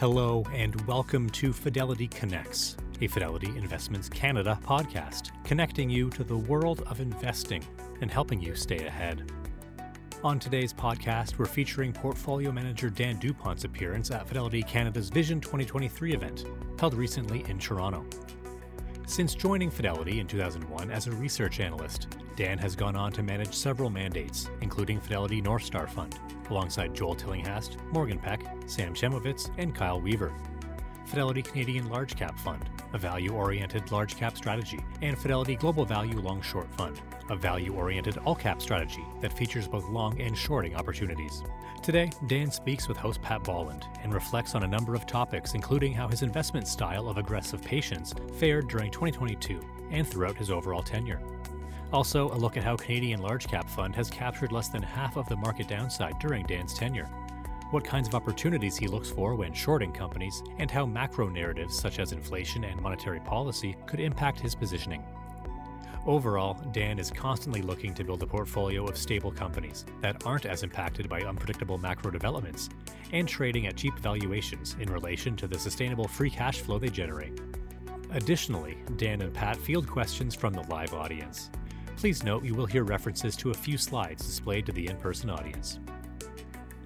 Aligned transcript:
Hello, 0.00 0.46
and 0.54 0.80
welcome 0.86 1.28
to 1.28 1.52
Fidelity 1.52 2.08
Connects, 2.08 2.78
a 3.02 3.06
Fidelity 3.06 3.48
Investments 3.48 4.08
Canada 4.08 4.58
podcast, 4.64 5.30
connecting 5.44 5.90
you 5.90 6.08
to 6.08 6.24
the 6.24 6.38
world 6.38 6.82
of 6.86 7.00
investing 7.00 7.62
and 8.00 8.10
helping 8.10 8.40
you 8.40 8.54
stay 8.54 8.86
ahead. 8.86 9.30
On 10.24 10.38
today's 10.38 10.72
podcast, 10.72 11.36
we're 11.36 11.44
featuring 11.44 11.92
portfolio 11.92 12.50
manager 12.50 12.88
Dan 12.88 13.18
Dupont's 13.18 13.64
appearance 13.64 14.10
at 14.10 14.26
Fidelity 14.26 14.62
Canada's 14.62 15.10
Vision 15.10 15.38
2023 15.38 16.14
event, 16.14 16.46
held 16.78 16.94
recently 16.94 17.44
in 17.50 17.58
Toronto. 17.58 18.02
Since 19.06 19.34
joining 19.34 19.70
Fidelity 19.70 20.20
in 20.20 20.26
2001 20.26 20.90
as 20.90 21.06
a 21.06 21.12
research 21.12 21.60
analyst, 21.60 22.16
Dan 22.36 22.58
has 22.58 22.76
gone 22.76 22.96
on 22.96 23.12
to 23.12 23.22
manage 23.22 23.54
several 23.54 23.90
mandates, 23.90 24.48
including 24.60 25.00
Fidelity 25.00 25.40
North 25.40 25.64
Star 25.64 25.86
Fund, 25.86 26.18
alongside 26.48 26.94
Joel 26.94 27.14
Tillinghast, 27.14 27.76
Morgen 27.92 28.18
Peck, 28.18 28.42
Sam 28.66 28.94
Chamovitz, 28.94 29.50
and 29.58 29.74
Kyle 29.74 30.00
Weaver. 30.00 30.32
Fidelity 31.06 31.42
Canadian 31.42 31.88
Large 31.88 32.14
Cap 32.16 32.38
Fund, 32.38 32.64
a 32.92 32.98
value 32.98 33.32
oriented 33.32 33.90
large 33.90 34.16
cap 34.16 34.36
strategy, 34.36 34.80
and 35.02 35.18
Fidelity 35.18 35.56
Global 35.56 35.84
Value 35.84 36.20
Long 36.20 36.42
Short 36.42 36.68
Fund, 36.76 37.00
a 37.28 37.36
value 37.36 37.74
oriented 37.74 38.18
all 38.18 38.34
cap 38.34 38.60
strategy 38.60 39.04
that 39.20 39.32
features 39.32 39.68
both 39.68 39.88
long 39.88 40.20
and 40.20 40.36
shorting 40.36 40.74
opportunities. 40.76 41.42
Today, 41.82 42.10
Dan 42.26 42.50
speaks 42.50 42.88
with 42.88 42.96
host 42.96 43.22
Pat 43.22 43.42
Bolland 43.42 43.86
and 44.02 44.12
reflects 44.12 44.54
on 44.54 44.64
a 44.64 44.68
number 44.68 44.94
of 44.94 45.06
topics, 45.06 45.54
including 45.54 45.92
how 45.92 46.08
his 46.08 46.22
investment 46.22 46.68
style 46.68 47.08
of 47.08 47.16
aggressive 47.16 47.62
patience 47.62 48.14
fared 48.38 48.68
during 48.68 48.90
2022 48.90 49.60
and 49.90 50.06
throughout 50.06 50.36
his 50.36 50.50
overall 50.50 50.82
tenure. 50.82 51.20
Also, 51.92 52.28
a 52.30 52.36
look 52.36 52.56
at 52.56 52.62
how 52.62 52.76
Canadian 52.76 53.20
Large 53.20 53.48
Cap 53.48 53.68
Fund 53.68 53.96
has 53.96 54.10
captured 54.10 54.52
less 54.52 54.68
than 54.68 54.82
half 54.82 55.16
of 55.16 55.28
the 55.28 55.36
market 55.36 55.66
downside 55.66 56.18
during 56.20 56.46
Dan's 56.46 56.74
tenure, 56.74 57.08
what 57.70 57.84
kinds 57.84 58.08
of 58.08 58.14
opportunities 58.14 58.76
he 58.76 58.86
looks 58.86 59.10
for 59.10 59.34
when 59.34 59.52
shorting 59.52 59.92
companies, 59.92 60.42
and 60.58 60.70
how 60.70 60.86
macro 60.86 61.28
narratives 61.28 61.78
such 61.78 61.98
as 61.98 62.12
inflation 62.12 62.64
and 62.64 62.80
monetary 62.80 63.20
policy 63.20 63.76
could 63.86 64.00
impact 64.00 64.40
his 64.40 64.54
positioning. 64.54 65.04
Overall, 66.06 66.54
Dan 66.72 66.98
is 66.98 67.10
constantly 67.10 67.60
looking 67.60 67.92
to 67.94 68.04
build 68.04 68.22
a 68.22 68.26
portfolio 68.26 68.86
of 68.86 68.96
stable 68.96 69.30
companies 69.30 69.84
that 70.00 70.24
aren't 70.24 70.46
as 70.46 70.62
impacted 70.62 71.08
by 71.08 71.20
unpredictable 71.20 71.76
macro 71.76 72.10
developments 72.10 72.70
and 73.12 73.28
trading 73.28 73.66
at 73.66 73.76
cheap 73.76 73.98
valuations 73.98 74.76
in 74.80 74.90
relation 74.90 75.36
to 75.36 75.46
the 75.46 75.58
sustainable 75.58 76.08
free 76.08 76.30
cash 76.30 76.60
flow 76.60 76.78
they 76.78 76.88
generate. 76.88 77.38
Additionally, 78.12 78.78
Dan 78.96 79.20
and 79.20 79.32
Pat 79.32 79.56
field 79.56 79.86
questions 79.86 80.34
from 80.34 80.54
the 80.54 80.62
live 80.62 80.94
audience. 80.94 81.50
Please 81.96 82.24
note 82.24 82.44
you 82.44 82.54
will 82.54 82.66
hear 82.66 82.82
references 82.82 83.36
to 83.36 83.50
a 83.50 83.54
few 83.54 83.76
slides 83.76 84.24
displayed 84.24 84.64
to 84.66 84.72
the 84.72 84.86
in 84.86 84.96
person 84.96 85.28
audience. 85.28 85.80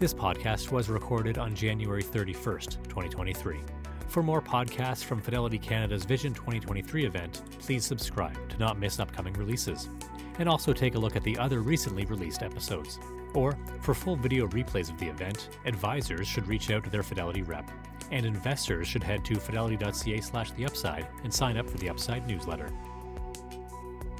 This 0.04 0.12
podcast 0.12 0.70
was 0.70 0.90
recorded 0.90 1.38
on 1.38 1.54
January 1.54 2.02
31st, 2.02 2.84
2023. 2.90 3.58
For 4.08 4.22
more 4.22 4.42
podcasts 4.42 5.02
from 5.02 5.22
Fidelity 5.22 5.58
Canada's 5.58 6.04
Vision 6.04 6.34
2023 6.34 7.06
event, 7.06 7.40
please 7.58 7.86
subscribe 7.86 8.36
to 8.50 8.58
not 8.58 8.78
miss 8.78 9.00
upcoming 9.00 9.32
releases. 9.32 9.88
And 10.38 10.46
also 10.46 10.74
take 10.74 10.94
a 10.94 10.98
look 10.98 11.16
at 11.16 11.22
the 11.22 11.38
other 11.38 11.60
recently 11.60 12.04
released 12.04 12.42
episodes. 12.42 13.00
Or, 13.32 13.56
for 13.80 13.94
full 13.94 14.16
video 14.16 14.46
replays 14.48 14.90
of 14.90 14.98
the 14.98 15.08
event, 15.08 15.48
advisors 15.64 16.28
should 16.28 16.48
reach 16.48 16.70
out 16.70 16.84
to 16.84 16.90
their 16.90 17.02
Fidelity 17.02 17.40
rep, 17.40 17.70
and 18.10 18.26
investors 18.26 18.86
should 18.86 19.02
head 19.02 19.24
to 19.24 19.36
fidelity.ca 19.36 20.20
slash 20.20 20.50
the 20.50 20.66
upside 20.66 21.08
and 21.22 21.32
sign 21.32 21.56
up 21.56 21.66
for 21.66 21.78
the 21.78 21.88
Upside 21.88 22.28
newsletter. 22.28 22.68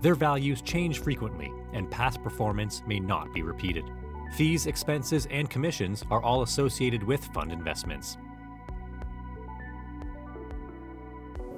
Their 0.00 0.14
values 0.14 0.62
change 0.62 1.00
frequently, 1.00 1.52
and 1.72 1.90
past 1.90 2.22
performance 2.22 2.82
may 2.86 3.00
not 3.00 3.32
be 3.34 3.42
repeated. 3.42 3.84
Fees, 4.36 4.66
expenses, 4.66 5.26
and 5.30 5.50
commissions 5.50 6.04
are 6.10 6.22
all 6.22 6.42
associated 6.42 7.02
with 7.02 7.24
fund 7.34 7.50
investments. 7.50 8.16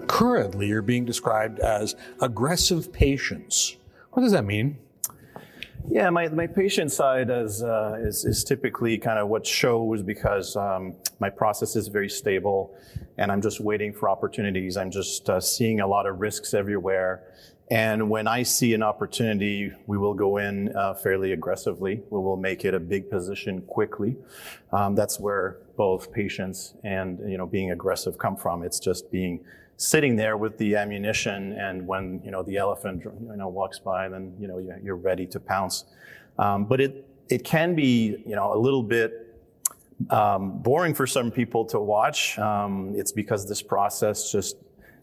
Currently, 0.07 0.67
you're 0.69 0.83
being 0.83 1.05
described 1.05 1.61
as 1.61 1.95
aggressive 2.21 2.93
patience. 2.93 3.77
What 4.13 4.23
does 4.23 4.33
that 4.33 4.45
mean? 4.45 4.79
Yeah, 5.89 6.11
my, 6.11 6.29
my 6.29 6.47
patient 6.47 6.93
side 6.93 7.31
is, 7.31 7.63
uh, 7.63 7.97
is, 8.01 8.25
is 8.25 8.45
typically 8.45 8.99
kind 8.99 9.19
of 9.19 9.29
what 9.29 9.47
shows 9.47 10.03
because 10.03 10.55
um, 10.57 10.95
my 11.21 11.31
process 11.31 11.75
is 11.75 11.89
very 11.89 12.09
stable 12.09 12.75
and 13.19 13.33
I'm 13.33 13.41
just 13.41 13.61
waiting 13.61 13.93
for 13.93 14.09
opportunities. 14.09 14.77
I'm 14.77 14.91
just 14.91 15.29
uh, 15.31 15.41
seeing 15.41 15.81
a 15.81 15.87
lot 15.87 16.07
of 16.07 16.21
risks 16.21 16.55
everywhere. 16.55 17.23
And 17.71 18.11
when 18.11 18.27
I 18.27 18.43
see 18.43 18.75
an 18.75 18.83
opportunity, 18.83 19.73
we 19.87 19.97
will 19.97 20.15
go 20.15 20.39
in 20.39 20.75
uh, 20.77 20.95
fairly 20.95 21.33
aggressively. 21.33 22.03
We 22.11 22.19
will 22.19 22.37
make 22.37 22.65
it 22.65 22.75
a 22.75 22.81
big 22.81 23.09
position 23.09 23.63
quickly. 23.63 24.17
Um, 24.73 24.97
that's 24.97 25.21
where 25.21 25.59
both 25.77 26.13
patience 26.13 26.75
and 26.83 27.21
you 27.31 27.39
know 27.39 27.47
being 27.47 27.71
aggressive 27.71 28.19
come 28.19 28.37
from. 28.37 28.65
It's 28.65 28.81
just 28.81 29.11
being 29.13 29.45
sitting 29.77 30.17
there 30.17 30.37
with 30.37 30.59
the 30.59 30.75
ammunition, 30.75 31.53
and 31.53 31.87
when 31.87 32.21
you 32.25 32.33
know 32.33 32.43
the 32.43 32.57
elephant 32.57 33.05
you 33.05 33.37
know 33.37 33.49
walks 33.49 33.79
by, 33.79 34.09
then 34.09 34.35
you 34.41 34.49
know 34.49 34.59
you're 34.83 34.97
ready 34.97 35.27
to 35.27 35.39
pounce. 35.39 35.85
Um, 36.39 36.65
but 36.65 36.81
it 36.81 37.07
it 37.29 37.45
can 37.45 37.77
be 37.77 38.17
you 38.27 38.35
know 38.35 38.53
a 38.53 38.59
little 38.59 38.83
bit 38.83 39.39
um, 40.11 40.59
boring 40.59 40.93
for 40.93 41.07
some 41.07 41.31
people 41.31 41.65
to 41.67 41.79
watch. 41.79 42.37
Um, 42.37 42.95
it's 42.97 43.13
because 43.13 43.49
this 43.49 43.63
process 43.63 44.33
just 44.33 44.57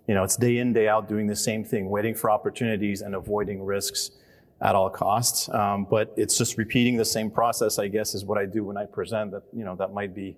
you 0.07 0.13
know, 0.13 0.23
it's 0.23 0.37
day 0.37 0.57
in, 0.57 0.73
day 0.73 0.87
out 0.87 1.07
doing 1.07 1.27
the 1.27 1.35
same 1.35 1.63
thing, 1.63 1.89
waiting 1.89 2.15
for 2.15 2.31
opportunities 2.31 3.01
and 3.01 3.13
avoiding 3.13 3.63
risks 3.63 4.11
at 4.61 4.73
all 4.73 4.89
costs. 4.89 5.49
Um, 5.49 5.85
but 5.89 6.13
it's 6.17 6.37
just 6.37 6.57
repeating 6.57 6.97
the 6.97 7.05
same 7.05 7.29
process, 7.29 7.77
I 7.77 7.87
guess, 7.89 8.15
is 8.15 8.25
what 8.25 8.37
I 8.37 8.45
do 8.45 8.63
when 8.63 8.77
I 8.77 8.85
present. 8.85 9.31
That 9.31 9.43
you 9.53 9.65
know, 9.65 9.75
that 9.75 9.93
might 9.93 10.15
be, 10.15 10.37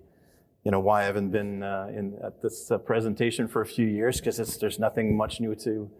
you 0.64 0.70
know, 0.70 0.80
why 0.80 1.02
I 1.02 1.04
haven't 1.04 1.30
been 1.30 1.62
uh, 1.62 1.88
in 1.94 2.18
at 2.24 2.42
this 2.42 2.70
uh, 2.70 2.78
presentation 2.78 3.48
for 3.48 3.62
a 3.62 3.66
few 3.66 3.86
years 3.86 4.20
because 4.20 4.58
there's 4.58 4.78
nothing 4.78 5.16
much 5.16 5.40
new 5.40 5.54
to 5.56 5.90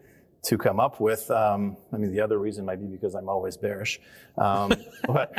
to 0.43 0.59
come 0.59 0.81
up 0.81 1.01
with. 1.01 1.31
Um, 1.31 1.77
I 1.93 1.97
mean, 1.97 2.13
the 2.13 2.21
other 2.21 2.39
reason 2.39 2.65
might 2.65 2.81
be 2.81 2.87
because 2.87 3.15
I'm 3.15 3.29
always 3.29 3.57
bearish. 3.57 4.01
Um, 4.37 4.73
but 5.07 5.33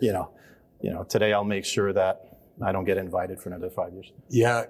you 0.00 0.12
know, 0.12 0.30
you 0.80 0.90
know, 0.90 1.02
today 1.02 1.32
I'll 1.32 1.44
make 1.44 1.64
sure 1.64 1.92
that 1.92 2.38
I 2.64 2.70
don't 2.70 2.84
get 2.84 2.98
invited 2.98 3.40
for 3.40 3.48
another 3.48 3.70
five 3.70 3.92
years. 3.92 4.12
Yeah. 4.28 4.66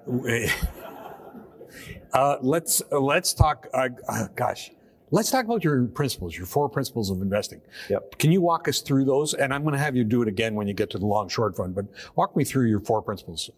Uh, 2.13 2.37
let's 2.41 2.81
uh, 2.91 2.99
let's 2.99 3.33
talk. 3.33 3.67
Uh, 3.73 3.89
uh, 4.07 4.27
gosh, 4.35 4.71
let's 5.11 5.29
talk 5.31 5.45
about 5.45 5.63
your 5.63 5.85
principles, 5.85 6.35
your 6.35 6.45
four 6.45 6.69
principles 6.69 7.09
of 7.09 7.21
investing. 7.21 7.61
Yep. 7.89 8.17
Can 8.17 8.31
you 8.31 8.41
walk 8.41 8.67
us 8.67 8.81
through 8.81 9.05
those? 9.05 9.33
And 9.33 9.53
I'm 9.53 9.61
going 9.63 9.73
to 9.73 9.79
have 9.79 9.95
you 9.95 10.03
do 10.03 10.21
it 10.21 10.27
again 10.27 10.55
when 10.55 10.67
you 10.67 10.73
get 10.73 10.89
to 10.91 10.97
the 10.97 11.05
long 11.05 11.29
short 11.29 11.55
fund. 11.55 11.75
But 11.75 11.85
walk 12.15 12.35
me 12.35 12.43
through 12.43 12.67
your 12.69 12.79
four 12.79 13.01
principles 13.01 13.49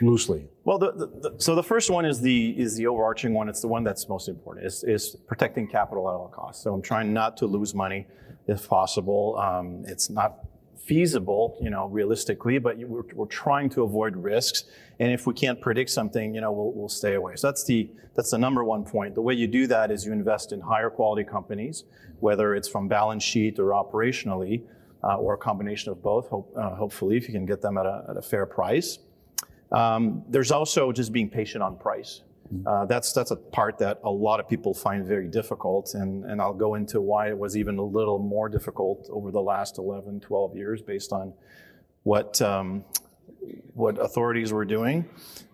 loosely. 0.00 0.46
Well, 0.64 0.78
the, 0.78 0.92
the, 0.92 1.06
the, 1.06 1.34
so 1.38 1.54
the 1.54 1.62
first 1.62 1.90
one 1.90 2.04
is 2.04 2.20
the 2.20 2.50
is 2.58 2.76
the 2.76 2.86
overarching 2.86 3.32
one. 3.32 3.48
It's 3.48 3.60
the 3.60 3.68
one 3.68 3.84
that's 3.84 4.08
most 4.08 4.28
important. 4.28 4.66
Is 4.66 4.84
is 4.84 5.16
protecting 5.26 5.68
capital 5.68 6.08
at 6.08 6.14
all 6.14 6.28
costs. 6.28 6.62
So 6.62 6.74
I'm 6.74 6.82
trying 6.82 7.12
not 7.12 7.36
to 7.38 7.46
lose 7.46 7.74
money 7.74 8.06
if 8.46 8.68
possible. 8.68 9.38
Um, 9.38 9.84
it's 9.86 10.10
not 10.10 10.38
feasible, 10.78 11.58
you 11.60 11.70
know, 11.70 11.86
realistically, 11.86 12.58
but 12.58 12.78
we're, 12.78 13.02
we're 13.14 13.26
trying 13.26 13.68
to 13.70 13.82
avoid 13.82 14.16
risks. 14.16 14.64
And 14.98 15.12
if 15.12 15.26
we 15.26 15.34
can't 15.34 15.60
predict 15.60 15.90
something, 15.90 16.34
you 16.34 16.40
know, 16.40 16.52
we'll, 16.52 16.72
we'll 16.72 16.88
stay 16.88 17.14
away. 17.14 17.36
So 17.36 17.48
that's 17.48 17.64
the, 17.64 17.90
that's 18.14 18.30
the 18.30 18.38
number 18.38 18.64
one 18.64 18.84
point. 18.84 19.14
The 19.14 19.22
way 19.22 19.34
you 19.34 19.46
do 19.46 19.66
that 19.68 19.90
is 19.90 20.04
you 20.04 20.12
invest 20.12 20.52
in 20.52 20.60
higher 20.60 20.90
quality 20.90 21.24
companies, 21.24 21.84
whether 22.20 22.54
it's 22.54 22.68
from 22.68 22.88
balance 22.88 23.22
sheet 23.22 23.58
or 23.58 23.70
operationally, 23.70 24.62
uh, 25.02 25.16
or 25.16 25.34
a 25.34 25.38
combination 25.38 25.92
of 25.92 26.02
both, 26.02 26.28
hope, 26.28 26.52
uh, 26.56 26.74
hopefully, 26.74 27.16
if 27.16 27.28
you 27.28 27.34
can 27.34 27.44
get 27.44 27.60
them 27.60 27.76
at 27.76 27.86
a, 27.86 28.04
at 28.08 28.16
a 28.16 28.22
fair 28.22 28.46
price. 28.46 28.98
Um, 29.70 30.22
there's 30.28 30.50
also 30.50 30.92
just 30.92 31.12
being 31.12 31.28
patient 31.28 31.62
on 31.62 31.76
price. 31.76 32.22
Uh, 32.66 32.84
that's 32.84 33.12
that's 33.12 33.30
a 33.30 33.36
part 33.36 33.78
that 33.78 34.00
a 34.04 34.10
lot 34.10 34.38
of 34.38 34.48
people 34.48 34.74
find 34.74 35.06
very 35.06 35.26
difficult, 35.26 35.94
and, 35.94 36.24
and 36.24 36.40
I'll 36.40 36.54
go 36.54 36.74
into 36.74 37.00
why 37.00 37.28
it 37.28 37.38
was 37.38 37.56
even 37.56 37.78
a 37.78 37.84
little 37.84 38.18
more 38.18 38.48
difficult 38.48 39.08
over 39.10 39.30
the 39.30 39.40
last 39.40 39.78
11, 39.78 40.20
12 40.20 40.56
years 40.56 40.82
based 40.82 41.12
on 41.12 41.32
what 42.02 42.40
um, 42.42 42.84
what 43.74 43.98
authorities 43.98 44.52
were 44.52 44.64
doing. 44.64 45.08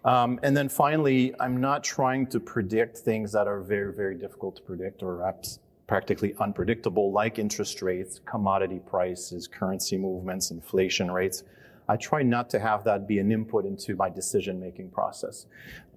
Um, 0.04 0.40
and 0.42 0.56
then 0.56 0.69
finally, 0.69 1.34
I'm 1.40 1.60
not 1.60 1.84
trying 1.84 2.26
to 2.28 2.40
predict 2.40 2.98
things 2.98 3.32
that 3.32 3.46
are 3.46 3.60
very, 3.60 3.92
very 3.92 4.16
difficult 4.16 4.56
to 4.56 4.62
predict 4.62 5.02
or 5.02 5.34
practically 5.87 6.34
unpredictable, 6.38 7.12
like 7.12 7.38
interest 7.38 7.82
rates, 7.82 8.20
commodity 8.25 8.81
prices, 8.87 9.48
currency 9.48 9.96
movements, 9.96 10.50
inflation 10.50 11.10
rates. 11.10 11.42
I 11.88 11.96
try 11.96 12.22
not 12.22 12.48
to 12.50 12.60
have 12.60 12.84
that 12.84 13.08
be 13.08 13.19
an 13.19 13.32
input 13.32 13.64
into 13.64 13.96
my 13.96 14.08
decision 14.08 14.60
making 14.60 14.90
process. 14.90 15.46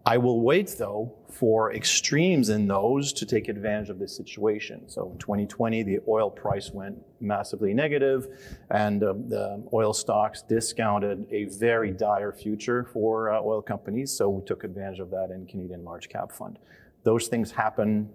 I 0.05 0.17
will 0.17 0.41
wait 0.41 0.75
though 0.77 1.13
for 1.29 1.73
extremes 1.73 2.49
in 2.49 2.67
those 2.67 3.13
to 3.13 3.25
take 3.25 3.47
advantage 3.47 3.89
of 3.89 3.99
this 3.99 4.15
situation. 4.15 4.87
So 4.89 5.11
in 5.11 5.17
2020, 5.17 5.83
the 5.83 5.99
oil 6.07 6.29
price 6.29 6.71
went 6.71 6.97
massively 7.21 7.73
negative 7.73 8.27
and 8.69 9.01
uh, 9.01 9.13
the 9.13 9.63
oil 9.73 9.93
stocks 9.93 10.41
discounted 10.41 11.25
a 11.31 11.45
very 11.45 11.91
dire 11.91 12.33
future 12.33 12.83
for 12.91 13.31
uh, 13.31 13.41
oil 13.41 13.61
companies. 13.61 14.11
So 14.11 14.29
we 14.29 14.45
took 14.45 14.63
advantage 14.63 14.99
of 14.99 15.09
that 15.11 15.31
in 15.31 15.45
Canadian 15.47 15.85
large 15.85 16.09
cap 16.09 16.31
fund. 16.31 16.59
Those 17.03 17.27
things 17.27 17.51
happen 17.51 18.09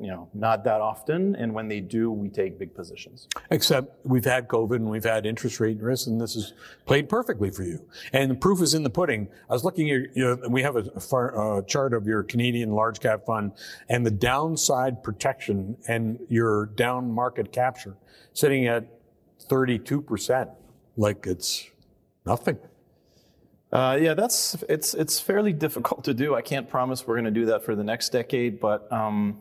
you 0.00 0.08
know, 0.08 0.28
not 0.34 0.64
that 0.64 0.80
often. 0.80 1.34
And 1.36 1.54
when 1.54 1.68
they 1.68 1.80
do, 1.80 2.10
we 2.10 2.28
take 2.28 2.58
big 2.58 2.74
positions. 2.74 3.28
Except 3.50 4.04
we've 4.04 4.24
had 4.24 4.48
COVID 4.48 4.76
and 4.76 4.90
we've 4.90 5.04
had 5.04 5.26
interest 5.26 5.60
rate 5.60 5.80
risk, 5.80 6.06
and 6.06 6.20
this 6.20 6.34
has 6.34 6.52
played 6.86 7.08
perfectly 7.08 7.50
for 7.50 7.62
you. 7.62 7.84
And 8.12 8.30
the 8.30 8.34
proof 8.34 8.60
is 8.62 8.74
in 8.74 8.82
the 8.82 8.90
pudding. 8.90 9.28
I 9.48 9.52
was 9.52 9.64
looking 9.64 9.90
at, 9.90 10.16
you 10.16 10.24
know, 10.24 10.48
we 10.48 10.62
have 10.62 10.76
a, 10.76 11.00
far, 11.00 11.58
uh, 11.58 11.62
chart 11.62 11.94
of 11.94 12.06
your 12.06 12.22
Canadian 12.22 12.72
large 12.72 13.00
cap 13.00 13.26
fund 13.26 13.52
and 13.88 14.04
the 14.04 14.10
downside 14.10 15.02
protection 15.02 15.76
and 15.88 16.18
your 16.28 16.66
down 16.66 17.10
market 17.10 17.52
capture 17.52 17.96
sitting 18.32 18.66
at 18.66 18.86
32%. 19.48 20.50
Like 20.96 21.26
it's 21.26 21.70
nothing. 22.24 22.58
Uh, 23.74 23.98
yeah, 24.00 24.14
that's 24.14 24.54
it's 24.68 24.94
it's 24.94 25.18
fairly 25.18 25.52
difficult 25.52 26.04
to 26.04 26.14
do. 26.14 26.36
I 26.36 26.42
can't 26.42 26.68
promise 26.68 27.04
we're 27.04 27.16
going 27.16 27.24
to 27.24 27.32
do 27.32 27.46
that 27.46 27.64
for 27.64 27.74
the 27.74 27.82
next 27.82 28.10
decade, 28.10 28.60
but 28.60 28.90
um, 28.92 29.40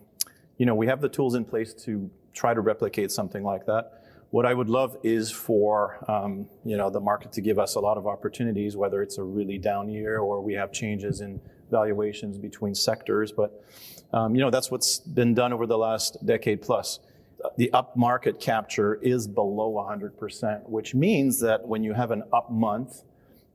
you 0.58 0.66
know, 0.66 0.76
we 0.76 0.88
have 0.88 1.02
the 1.02 1.10
tools 1.10 1.36
in 1.36 1.46
place 1.46 1.74
to 1.86 2.10
try 2.34 2.54
to 2.54 2.62
replicate 2.62 3.12
something 3.12 3.44
like 3.44 3.66
that. 3.66 4.04
What 4.32 4.46
I 4.46 4.54
would 4.54 4.70
love 4.70 4.98
is 5.04 5.30
for 5.30 6.04
um, 6.10 6.48
you 6.66 6.76
know 6.76 6.90
the 6.90 7.00
market 7.00 7.32
to 7.34 7.42
give 7.42 7.60
us 7.60 7.76
a 7.76 7.80
lot 7.80 7.98
of 7.98 8.08
opportunities, 8.08 8.76
whether 8.76 9.04
it's 9.04 9.20
a 9.20 9.24
really 9.24 9.60
down 9.60 9.90
year 9.90 10.20
or 10.20 10.42
we 10.42 10.54
have 10.54 10.72
changes 10.72 11.22
in 11.22 11.40
valuations 11.70 12.38
between 12.38 12.74
sectors. 12.74 13.32
But 13.32 13.64
um, 14.12 14.34
you 14.34 14.42
know 14.42 14.50
that's 14.50 14.72
what's 14.72 15.00
been 15.00 15.36
done 15.36 15.54
over 15.54 15.68
the 15.68 15.78
last 15.78 16.26
decade 16.26 16.62
plus. 16.64 17.00
The 17.58 17.72
up 17.74 17.96
market 17.96 18.40
capture 18.40 18.96
is 18.96 19.28
below 19.28 19.74
100%, 19.74 20.70
which 20.70 20.96
means 20.96 21.42
that 21.42 21.68
when 21.68 21.84
you 21.84 21.92
have 21.92 22.12
an 22.12 22.24
up 22.32 22.50
month, 22.50 23.04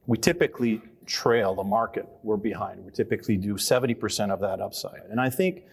we 0.07 0.19
typically 0.19 0.83
trail 1.07 1.55
the 1.55 1.65
market. 1.65 2.07
We're 2.23 2.37
behind. 2.37 2.85
We 2.85 2.93
typically 2.93 3.39
do 3.39 3.55
70% 3.55 4.31
of 4.31 4.41
that 4.41 4.61
upside, 4.61 5.03
and 5.11 5.21
I 5.21 5.31
think 5.31 5.65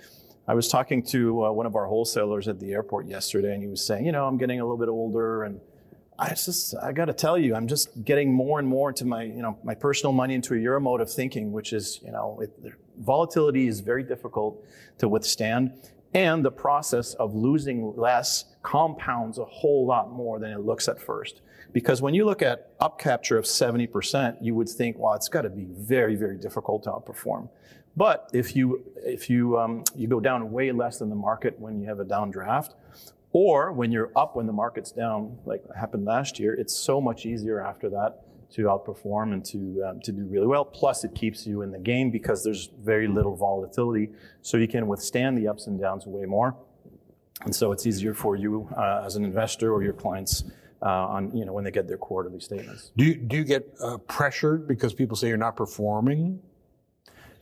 I 0.47 0.53
was 0.53 0.67
talking 0.67 1.01
to 1.07 1.45
uh, 1.45 1.51
one 1.51 1.65
of 1.65 1.75
our 1.75 1.87
wholesalers 1.87 2.47
at 2.47 2.59
the 2.59 2.71
airport 2.73 3.07
yesterday, 3.07 3.53
and 3.53 3.63
he 3.63 3.67
was 3.67 3.83
saying, 3.83 4.05
you 4.05 4.11
know, 4.11 4.27
I'm 4.27 4.37
getting 4.37 4.59
a 4.59 4.63
little 4.63 4.77
bit 4.77 4.89
older, 4.89 5.43
and 5.43 5.59
I 6.19 6.29
just, 6.29 6.75
I 6.77 6.91
got 6.91 7.05
to 7.05 7.13
tell 7.13 7.37
you, 7.37 7.55
I'm 7.55 7.67
just 7.67 8.03
getting 8.03 8.31
more 8.31 8.59
and 8.59 8.67
more 8.67 8.89
into 8.89 9.05
my, 9.05 9.23
you 9.23 9.41
know, 9.41 9.57
my 9.63 9.73
personal 9.73 10.13
money 10.13 10.35
into 10.35 10.53
a 10.53 10.57
Euro 10.57 10.79
mode 10.79 11.01
of 11.01 11.11
thinking, 11.11 11.51
which 11.51 11.73
is, 11.73 11.99
you 12.05 12.11
know, 12.11 12.39
it, 12.41 12.51
volatility 12.99 13.67
is 13.67 13.79
very 13.79 14.03
difficult 14.03 14.63
to 14.99 15.09
withstand, 15.09 15.73
and 16.13 16.45
the 16.45 16.51
process 16.51 17.15
of 17.15 17.33
losing 17.33 17.95
less 17.97 18.45
compounds 18.61 19.39
a 19.39 19.45
whole 19.45 19.87
lot 19.87 20.11
more 20.11 20.39
than 20.39 20.51
it 20.51 20.59
looks 20.59 20.87
at 20.87 21.01
first. 21.01 21.41
Because 21.73 22.03
when 22.03 22.13
you 22.13 22.23
look 22.23 22.43
at 22.43 22.69
up 22.79 22.99
capture 22.99 23.37
of 23.37 23.45
70%, 23.45 24.37
you 24.41 24.53
would 24.53 24.69
think, 24.69 24.97
well, 24.97 25.15
it's 25.15 25.27
got 25.27 25.41
to 25.41 25.49
be 25.49 25.65
very, 25.71 26.15
very 26.15 26.37
difficult 26.37 26.83
to 26.83 26.91
outperform. 26.91 27.49
But 27.97 28.29
if 28.33 28.55
you 28.55 28.83
if 28.97 29.29
you 29.29 29.57
um, 29.57 29.83
you 29.95 30.07
go 30.07 30.19
down 30.19 30.51
way 30.51 30.71
less 30.71 30.99
than 30.99 31.09
the 31.09 31.15
market 31.15 31.59
when 31.59 31.79
you 31.79 31.87
have 31.87 31.99
a 31.99 32.05
downdraft, 32.05 32.73
or 33.31 33.71
when 33.71 33.91
you're 33.91 34.11
up 34.15 34.35
when 34.35 34.47
the 34.47 34.53
market's 34.53 34.91
down, 34.91 35.37
like 35.45 35.63
happened 35.73 36.05
last 36.05 36.39
year, 36.39 36.53
it's 36.53 36.75
so 36.75 36.99
much 36.99 37.25
easier 37.25 37.61
after 37.61 37.89
that 37.89 38.21
to 38.51 38.63
outperform 38.63 39.33
and 39.33 39.45
to 39.45 39.83
um, 39.87 39.99
to 40.01 40.11
do 40.11 40.25
really 40.25 40.47
well. 40.47 40.65
Plus, 40.65 41.03
it 41.03 41.15
keeps 41.15 41.47
you 41.47 41.61
in 41.61 41.71
the 41.71 41.79
game 41.79 42.11
because 42.11 42.43
there's 42.43 42.69
very 42.83 43.07
little 43.07 43.35
volatility, 43.35 44.09
so 44.41 44.57
you 44.57 44.67
can 44.67 44.87
withstand 44.87 45.37
the 45.37 45.47
ups 45.47 45.67
and 45.67 45.79
downs 45.79 46.05
way 46.05 46.25
more. 46.25 46.55
And 47.41 47.55
so 47.55 47.71
it's 47.71 47.85
easier 47.85 48.13
for 48.13 48.35
you 48.35 48.67
uh, 48.77 49.03
as 49.05 49.15
an 49.15 49.23
investor 49.25 49.73
or 49.73 49.83
your 49.83 49.93
clients 49.93 50.45
uh, 50.81 50.87
on 50.87 51.35
you 51.35 51.45
know 51.45 51.53
when 51.53 51.63
they 51.63 51.71
get 51.71 51.87
their 51.87 51.97
quarterly 51.97 52.39
statements. 52.39 52.91
Do 52.97 53.05
you, 53.05 53.15
do 53.15 53.37
you 53.37 53.43
get 53.43 53.73
uh, 53.81 53.97
pressured 53.99 54.67
because 54.67 54.93
people 54.93 55.15
say 55.15 55.29
you're 55.29 55.37
not 55.37 55.55
performing? 55.55 56.39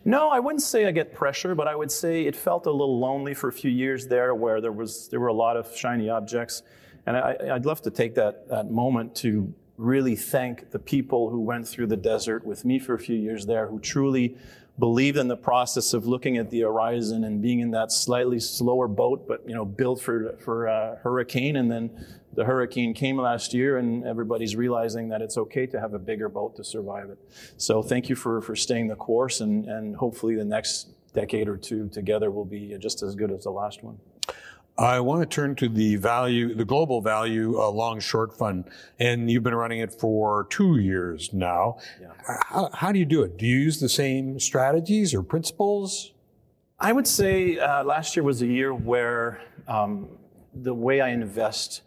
No, 0.06 0.30
I 0.30 0.40
wouldn't 0.40 0.62
say 0.62 0.86
I 0.86 0.92
get 0.92 1.14
pressure, 1.14 1.56
but 1.56 1.68
I 1.68 1.76
would 1.76 1.92
say 1.92 2.26
it 2.26 2.36
felt 2.36 2.66
a 2.66 2.72
little 2.72 3.00
lonely 3.00 3.34
for 3.34 3.48
a 3.48 3.54
few 3.54 3.72
years 3.72 4.08
there, 4.08 4.36
where 4.36 4.60
there 4.60 4.72
was 4.72 5.08
there 5.10 5.20
were 5.20 5.28
a 5.28 5.34
lot 5.34 5.56
of 5.56 5.76
shiny 5.76 6.10
objects, 6.10 6.64
and 7.06 7.16
I, 7.16 7.54
would 7.54 7.66
love 7.66 7.82
to 7.84 7.92
take 7.92 8.16
that 8.16 8.50
that 8.50 8.70
moment 8.70 9.16
to 9.18 9.54
really 9.78 10.16
thank 10.16 10.72
the 10.72 10.80
people 10.80 11.30
who 11.30 11.40
went 11.40 11.68
through 11.68 11.88
the 11.88 11.98
desert 11.98 12.46
with 12.46 12.64
me 12.66 12.80
for 12.80 12.94
a 12.94 13.00
few 13.00 13.16
years 13.16 13.46
there, 13.46 13.68
who 13.68 13.80
truly 13.80 14.36
believed 14.78 15.18
in 15.18 15.28
the 15.28 15.38
process 15.38 15.94
of 15.94 16.06
looking 16.06 16.38
at 16.38 16.50
the 16.50 16.62
horizon 16.62 17.24
and 17.24 17.42
being 17.42 17.60
in 17.60 17.72
that 17.72 17.92
slightly 17.92 18.40
slower 18.40 18.88
boat, 18.88 19.28
but 19.28 19.48
you 19.48 19.54
know, 19.54 19.64
built 19.64 20.02
for 20.02 20.36
for 20.40 20.66
a 20.66 21.00
hurricane. 21.02 21.56
And 21.56 21.72
then 21.72 21.90
the 22.36 22.46
hurricane 22.46 22.94
came 22.94 23.18
last 23.18 23.54
year, 23.54 23.78
and 23.78 24.06
everybody's 24.06 24.56
realizing 24.56 25.10
that 25.10 25.22
it's 25.22 25.38
okay 25.38 25.66
to 25.68 25.80
have 25.80 25.94
a 25.94 26.00
bigger 26.00 26.30
boat 26.30 26.56
to 26.56 26.64
survive 26.64 27.10
it. 27.10 27.20
So 27.58 27.82
thank 27.82 28.10
you 28.10 28.16
for 28.16 28.42
for 28.42 28.56
staying 28.56 28.88
the 28.88 28.96
course, 28.96 29.42
and 29.42 29.66
and 29.66 29.96
hopefully 29.96 30.36
the 30.36 30.46
next 30.46 30.90
decade 31.14 31.48
or 31.48 31.58
two 31.58 31.90
together 31.90 32.32
will 32.32 32.46
be 32.46 32.76
just 32.80 33.04
as 33.04 33.16
good 33.16 33.32
as 33.32 33.44
the 33.44 33.52
last 33.52 33.84
one. 33.84 34.00
I 34.78 35.00
want 35.02 35.22
to 35.22 35.28
turn 35.28 35.56
to 35.58 35.70
the 35.70 35.98
value, 35.98 36.56
the 36.56 36.66
global 36.66 37.00
value 37.00 37.60
uh, 37.60 37.70
long 37.70 38.00
short 38.00 38.36
fund, 38.36 38.66
and 39.00 39.30
you've 39.30 39.44
been 39.44 39.54
running 39.54 39.82
it 39.82 39.94
for 39.94 40.48
two 40.50 40.78
years 40.80 41.32
now. 41.32 41.78
Yeah. 42.02 42.08
How, 42.26 42.70
how, 42.74 42.92
do 42.92 42.98
you 42.98 43.06
do 43.06 43.22
it? 43.22 43.38
Do 43.38 43.46
you 43.46 43.58
use 43.58 43.80
the 43.80 43.90
same 43.90 44.40
strategies 44.40 45.14
or 45.14 45.22
principles? 45.22 46.14
I 46.80 46.92
would 46.92 47.08
say 47.08 47.60
uh, 47.60 47.84
last 47.84 48.16
year 48.16 48.24
was 48.24 48.42
a 48.42 48.48
year 48.48 48.74
where 48.74 49.42
um, 49.68 50.08
the 50.56 50.74
way 50.74 51.02
I 51.02 51.10
invest 51.10 51.84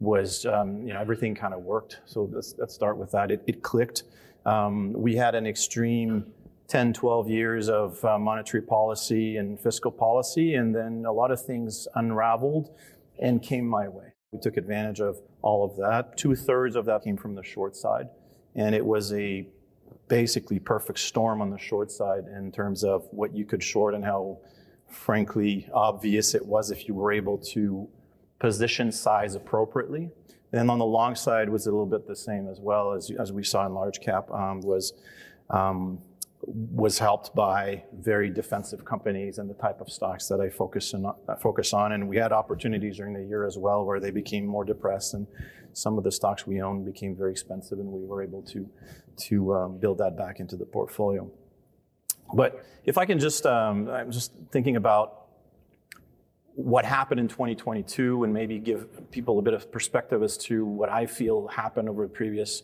was, 0.00 0.46
um, 0.46 0.82
you 0.82 0.94
know, 0.94 1.00
everything 1.00 1.34
kind 1.34 1.54
of 1.54 1.60
worked. 1.60 2.00
So 2.06 2.28
let's, 2.32 2.54
let's 2.58 2.74
start 2.74 2.96
with 2.96 3.12
that. 3.12 3.30
It, 3.30 3.42
it 3.46 3.62
clicked. 3.62 4.04
Um, 4.46 4.94
we 4.94 5.14
had 5.14 5.34
an 5.34 5.46
extreme 5.46 6.24
10, 6.68 6.94
12 6.94 7.28
years 7.28 7.68
of 7.68 8.02
uh, 8.04 8.18
monetary 8.18 8.62
policy 8.62 9.36
and 9.36 9.60
fiscal 9.60 9.90
policy, 9.90 10.54
and 10.54 10.74
then 10.74 11.04
a 11.06 11.12
lot 11.12 11.30
of 11.30 11.44
things 11.44 11.86
unraveled 11.94 12.70
and 13.20 13.42
came 13.42 13.66
my 13.66 13.88
way. 13.88 14.14
We 14.32 14.38
took 14.38 14.56
advantage 14.56 15.00
of 15.00 15.20
all 15.42 15.64
of 15.64 15.76
that. 15.76 16.16
Two 16.16 16.34
thirds 16.34 16.76
of 16.76 16.86
that 16.86 17.04
came 17.04 17.16
from 17.16 17.34
the 17.34 17.42
short 17.42 17.76
side, 17.76 18.08
and 18.54 18.74
it 18.74 18.84
was 18.84 19.12
a 19.12 19.46
basically 20.08 20.58
perfect 20.58 21.00
storm 21.00 21.42
on 21.42 21.50
the 21.50 21.58
short 21.58 21.90
side 21.90 22.24
in 22.36 22.50
terms 22.50 22.84
of 22.84 23.06
what 23.10 23.34
you 23.34 23.44
could 23.44 23.62
short 23.62 23.94
and 23.94 24.04
how, 24.04 24.38
frankly, 24.88 25.68
obvious 25.74 26.34
it 26.34 26.44
was 26.44 26.70
if 26.70 26.88
you 26.88 26.94
were 26.94 27.12
able 27.12 27.36
to 27.36 27.88
position 28.40 28.90
size 28.90 29.36
appropriately. 29.36 30.10
And 30.52 30.68
on 30.68 30.80
the 30.80 30.84
long 30.84 31.14
side 31.14 31.48
was 31.48 31.66
a 31.66 31.70
little 31.70 31.86
bit 31.86 32.08
the 32.08 32.16
same 32.16 32.48
as 32.48 32.58
well 32.58 32.92
as, 32.92 33.10
as 33.20 33.32
we 33.32 33.44
saw 33.44 33.66
in 33.66 33.74
large 33.74 34.00
cap 34.00 34.28
um, 34.32 34.60
was 34.62 34.94
um, 35.48 36.00
was 36.42 36.98
helped 36.98 37.34
by 37.34 37.84
very 37.92 38.30
defensive 38.30 38.84
companies 38.84 39.38
and 39.38 39.48
the 39.48 39.54
type 39.54 39.80
of 39.80 39.90
stocks 39.90 40.26
that 40.28 40.40
I 40.40 40.48
focus, 40.48 40.94
uh, 40.94 41.36
focus 41.36 41.74
on. 41.74 41.92
And 41.92 42.08
we 42.08 42.16
had 42.16 42.32
opportunities 42.32 42.96
during 42.96 43.12
the 43.12 43.22
year 43.22 43.46
as 43.46 43.58
well 43.58 43.84
where 43.84 44.00
they 44.00 44.10
became 44.10 44.46
more 44.46 44.64
depressed 44.64 45.14
and 45.14 45.26
some 45.72 45.98
of 45.98 46.04
the 46.04 46.10
stocks 46.10 46.46
we 46.46 46.62
owned 46.62 46.86
became 46.86 47.14
very 47.14 47.30
expensive 47.30 47.78
and 47.78 47.88
we 47.88 48.04
were 48.04 48.22
able 48.22 48.42
to, 48.42 48.68
to 49.16 49.54
um, 49.54 49.78
build 49.78 49.98
that 49.98 50.16
back 50.16 50.40
into 50.40 50.56
the 50.56 50.64
portfolio. 50.64 51.30
But 52.34 52.64
if 52.84 52.96
I 52.96 53.04
can 53.04 53.18
just, 53.18 53.44
um, 53.44 53.88
I'm 53.88 54.10
just 54.10 54.32
thinking 54.50 54.76
about 54.76 55.19
what 56.54 56.84
happened 56.84 57.20
in 57.20 57.28
2022 57.28 58.24
and 58.24 58.32
maybe 58.32 58.58
give 58.58 59.10
people 59.10 59.38
a 59.38 59.42
bit 59.42 59.54
of 59.54 59.70
perspective 59.70 60.22
as 60.22 60.36
to 60.36 60.64
what 60.64 60.88
I 60.88 61.06
feel 61.06 61.48
happened 61.48 61.88
over 61.88 62.02
the 62.02 62.12
previous 62.12 62.62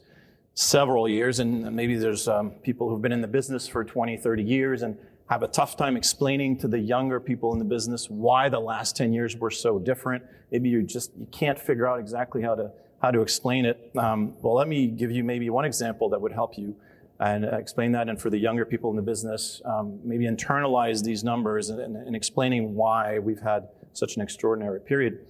several 0.54 1.08
years, 1.08 1.38
and 1.38 1.70
maybe 1.74 1.96
there's 1.96 2.28
um, 2.28 2.50
people 2.62 2.88
who've 2.88 3.02
been 3.02 3.12
in 3.12 3.20
the 3.20 3.28
business 3.28 3.68
for 3.68 3.84
20, 3.84 4.16
30 4.16 4.42
years 4.42 4.82
and 4.82 4.96
have 5.28 5.42
a 5.42 5.48
tough 5.48 5.76
time 5.76 5.96
explaining 5.96 6.56
to 6.56 6.68
the 6.68 6.78
younger 6.78 7.20
people 7.20 7.52
in 7.52 7.58
the 7.58 7.64
business 7.64 8.08
why 8.08 8.48
the 8.48 8.58
last 8.58 8.96
10 8.96 9.12
years 9.12 9.36
were 9.36 9.50
so 9.50 9.78
different. 9.78 10.24
Maybe 10.50 10.68
you 10.68 10.82
just 10.82 11.12
you 11.18 11.26
can't 11.32 11.58
figure 11.58 11.86
out 11.86 12.00
exactly 12.00 12.42
how 12.42 12.54
to 12.54 12.70
how 13.02 13.10
to 13.10 13.20
explain 13.20 13.66
it. 13.66 13.90
Um, 13.96 14.34
well, 14.40 14.54
let 14.54 14.68
me 14.68 14.86
give 14.86 15.10
you 15.10 15.22
maybe 15.22 15.50
one 15.50 15.64
example 15.64 16.08
that 16.10 16.20
would 16.20 16.32
help 16.32 16.56
you 16.56 16.74
and 17.20 17.44
explain 17.44 17.92
that. 17.92 18.08
And 18.08 18.20
for 18.20 18.30
the 18.30 18.38
younger 18.38 18.64
people 18.64 18.90
in 18.90 18.96
the 18.96 19.02
business, 19.02 19.60
um, 19.64 20.00
maybe 20.04 20.24
internalize 20.26 21.02
these 21.02 21.24
numbers 21.24 21.70
and, 21.70 21.96
and, 21.96 22.14
explaining 22.14 22.74
why 22.74 23.18
we've 23.18 23.40
had 23.40 23.68
such 23.96 24.16
an 24.16 24.22
extraordinary 24.22 24.80
period. 24.80 25.26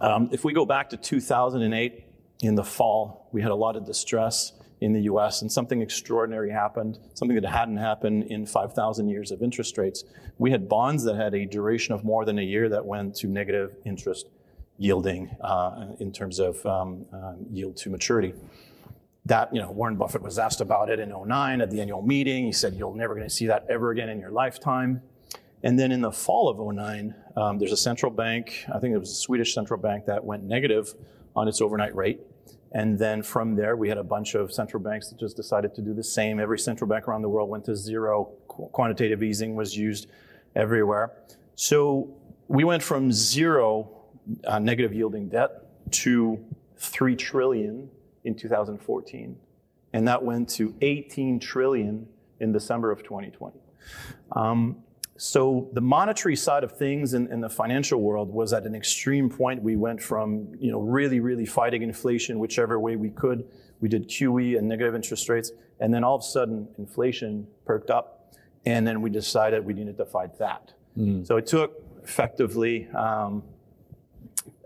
Um, 0.00 0.28
if 0.32 0.44
we 0.44 0.52
go 0.52 0.66
back 0.66 0.90
to 0.90 0.96
2008, 0.96 2.04
in 2.42 2.54
the 2.54 2.64
fall, 2.64 3.28
we 3.32 3.40
had 3.40 3.50
a 3.50 3.54
lot 3.54 3.76
of 3.76 3.86
distress 3.86 4.52
in 4.80 4.92
the 4.92 5.02
US, 5.02 5.40
and 5.42 5.50
something 5.50 5.80
extraordinary 5.80 6.50
happened, 6.50 6.98
something 7.14 7.40
that 7.40 7.48
hadn't 7.48 7.78
happened 7.78 8.24
in 8.24 8.44
5,000 8.44 9.08
years 9.08 9.30
of 9.30 9.42
interest 9.42 9.78
rates. 9.78 10.04
We 10.36 10.50
had 10.50 10.68
bonds 10.68 11.04
that 11.04 11.16
had 11.16 11.34
a 11.34 11.46
duration 11.46 11.94
of 11.94 12.04
more 12.04 12.24
than 12.24 12.38
a 12.38 12.42
year 12.42 12.68
that 12.68 12.84
went 12.84 13.14
to 13.16 13.28
negative 13.28 13.76
interest 13.84 14.26
yielding 14.76 15.30
uh, 15.40 15.94
in 16.00 16.12
terms 16.12 16.38
of 16.38 16.64
um, 16.66 17.06
uh, 17.12 17.34
yield 17.50 17.76
to 17.78 17.90
maturity. 17.90 18.34
that, 19.26 19.54
you 19.54 19.60
know, 19.60 19.70
Warren 19.70 19.96
Buffett 19.96 20.20
was 20.20 20.38
asked 20.38 20.60
about 20.60 20.90
it 20.90 20.98
in 20.98 21.08
09 21.08 21.62
at 21.62 21.70
the 21.70 21.80
annual 21.80 22.02
meeting. 22.02 22.44
He 22.44 22.52
said, 22.52 22.74
you're 22.74 22.94
never 22.94 23.14
going 23.14 23.26
to 23.26 23.34
see 23.34 23.46
that 23.46 23.64
ever 23.70 23.90
again 23.90 24.10
in 24.10 24.20
your 24.20 24.30
lifetime. 24.30 25.00
And 25.64 25.78
then 25.78 25.90
in 25.92 26.02
the 26.02 26.12
fall 26.12 26.48
of 26.50 26.58
09, 26.58 27.14
um, 27.36 27.58
there's 27.58 27.72
a 27.72 27.76
central 27.76 28.12
bank, 28.12 28.66
I 28.72 28.78
think 28.78 28.94
it 28.94 28.98
was 28.98 29.10
a 29.10 29.14
Swedish 29.14 29.54
central 29.54 29.80
bank, 29.80 30.04
that 30.04 30.22
went 30.22 30.44
negative 30.44 30.94
on 31.34 31.48
its 31.48 31.62
overnight 31.62 31.96
rate. 31.96 32.20
And 32.72 32.98
then 32.98 33.22
from 33.22 33.56
there, 33.56 33.74
we 33.74 33.88
had 33.88 33.96
a 33.96 34.04
bunch 34.04 34.34
of 34.34 34.52
central 34.52 34.82
banks 34.82 35.08
that 35.08 35.18
just 35.18 35.36
decided 35.36 35.74
to 35.76 35.80
do 35.80 35.94
the 35.94 36.04
same. 36.04 36.38
Every 36.38 36.58
central 36.58 36.86
bank 36.86 37.08
around 37.08 37.22
the 37.22 37.30
world 37.30 37.48
went 37.48 37.64
to 37.64 37.74
zero. 37.74 38.32
Qu- 38.46 38.66
quantitative 38.72 39.22
easing 39.22 39.54
was 39.54 39.74
used 39.74 40.08
everywhere. 40.54 41.12
So 41.54 42.14
we 42.48 42.64
went 42.64 42.82
from 42.82 43.10
zero 43.10 43.88
uh, 44.46 44.58
negative 44.58 44.92
yielding 44.92 45.30
debt 45.30 45.62
to 45.92 46.44
3 46.76 47.16
trillion 47.16 47.88
in 48.24 48.34
2014. 48.34 49.36
And 49.94 50.08
that 50.08 50.22
went 50.22 50.50
to 50.50 50.74
18 50.82 51.40
trillion 51.40 52.06
in 52.40 52.52
December 52.52 52.90
of 52.90 53.02
2020. 53.02 53.58
Um, 54.32 54.84
so 55.16 55.68
the 55.72 55.80
monetary 55.80 56.34
side 56.34 56.64
of 56.64 56.76
things 56.76 57.14
in, 57.14 57.30
in, 57.32 57.40
the 57.40 57.48
financial 57.48 58.00
world 58.00 58.32
was 58.32 58.52
at 58.52 58.64
an 58.64 58.74
extreme 58.74 59.30
point. 59.30 59.62
We 59.62 59.76
went 59.76 60.02
from 60.02 60.48
you 60.58 60.72
know 60.72 60.80
really 60.80 61.20
really 61.20 61.46
fighting 61.46 61.82
inflation 61.82 62.38
whichever 62.38 62.80
way 62.80 62.96
we 62.96 63.10
could. 63.10 63.46
We 63.80 63.88
did 63.88 64.08
QE 64.08 64.58
and 64.58 64.68
negative 64.68 64.94
interest 64.94 65.28
rates, 65.28 65.52
and 65.78 65.94
then 65.94 66.02
all 66.02 66.16
of 66.16 66.22
a 66.22 66.24
sudden 66.24 66.66
inflation 66.78 67.46
perked 67.64 67.90
up, 67.90 68.34
and 68.66 68.86
then 68.86 69.02
we 69.02 69.10
decided 69.10 69.64
we 69.64 69.72
needed 69.72 69.96
to 69.98 70.04
fight 70.04 70.36
that. 70.38 70.72
Mm. 70.98 71.24
So 71.26 71.36
it 71.36 71.46
took 71.46 71.80
effectively 72.02 72.88
um, 72.88 73.44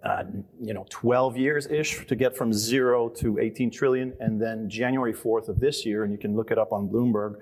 uh, 0.02 0.24
you 0.62 0.72
know 0.72 0.86
12 0.88 1.36
years 1.36 1.66
ish 1.66 2.06
to 2.06 2.16
get 2.16 2.34
from 2.34 2.54
zero 2.54 3.10
to 3.10 3.38
18 3.38 3.70
trillion, 3.70 4.14
and 4.18 4.40
then 4.40 4.70
January 4.70 5.12
4th 5.12 5.48
of 5.48 5.60
this 5.60 5.84
year, 5.84 6.04
and 6.04 6.12
you 6.12 6.18
can 6.18 6.34
look 6.34 6.50
it 6.50 6.56
up 6.56 6.72
on 6.72 6.88
Bloomberg 6.88 7.36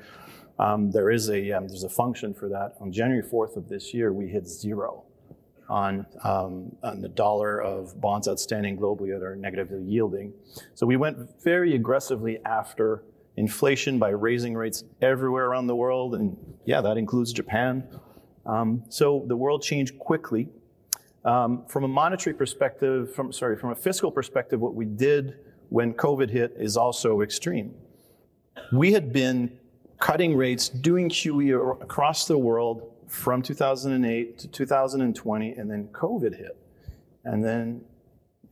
um, 0.58 0.90
there 0.90 1.10
is 1.10 1.28
a 1.28 1.52
um, 1.52 1.68
there's 1.68 1.84
a 1.84 1.88
function 1.88 2.32
for 2.32 2.48
that. 2.48 2.76
On 2.80 2.90
January 2.92 3.22
4th 3.22 3.56
of 3.56 3.68
this 3.68 3.92
year, 3.92 4.12
we 4.12 4.28
hit 4.28 4.46
zero 4.46 5.04
on 5.68 6.06
um, 6.24 6.74
on 6.82 7.00
the 7.00 7.08
dollar 7.08 7.60
of 7.60 8.00
bonds 8.00 8.28
outstanding 8.28 8.76
globally 8.76 9.08
that 9.08 9.24
are 9.24 9.36
negatively 9.36 9.82
yielding. 9.82 10.32
So 10.74 10.86
we 10.86 10.96
went 10.96 11.18
very 11.42 11.74
aggressively 11.74 12.38
after 12.44 13.02
inflation 13.36 13.98
by 13.98 14.10
raising 14.10 14.54
rates 14.54 14.84
everywhere 15.02 15.46
around 15.46 15.66
the 15.66 15.76
world, 15.76 16.14
and 16.14 16.36
yeah, 16.64 16.80
that 16.80 16.96
includes 16.96 17.32
Japan. 17.32 17.86
Um, 18.46 18.84
so 18.88 19.24
the 19.26 19.36
world 19.36 19.62
changed 19.62 19.98
quickly. 19.98 20.48
Um, 21.24 21.64
from 21.66 21.82
a 21.82 21.88
monetary 21.88 22.34
perspective, 22.34 23.12
from 23.12 23.32
sorry, 23.32 23.56
from 23.56 23.72
a 23.72 23.74
fiscal 23.74 24.10
perspective, 24.10 24.60
what 24.60 24.74
we 24.74 24.84
did 24.84 25.34
when 25.68 25.92
COVID 25.92 26.30
hit 26.30 26.54
is 26.56 26.76
also 26.76 27.20
extreme. 27.20 27.74
We 28.72 28.92
had 28.92 29.12
been 29.12 29.58
cutting 29.98 30.36
rates, 30.36 30.68
doing 30.68 31.08
QE 31.08 31.82
across 31.82 32.26
the 32.26 32.38
world 32.38 32.92
from 33.08 33.42
2008 33.42 34.38
to 34.38 34.48
2020, 34.48 35.52
and 35.52 35.70
then 35.70 35.88
COVID 35.88 36.36
hit. 36.36 36.56
And 37.24 37.44
then 37.44 37.82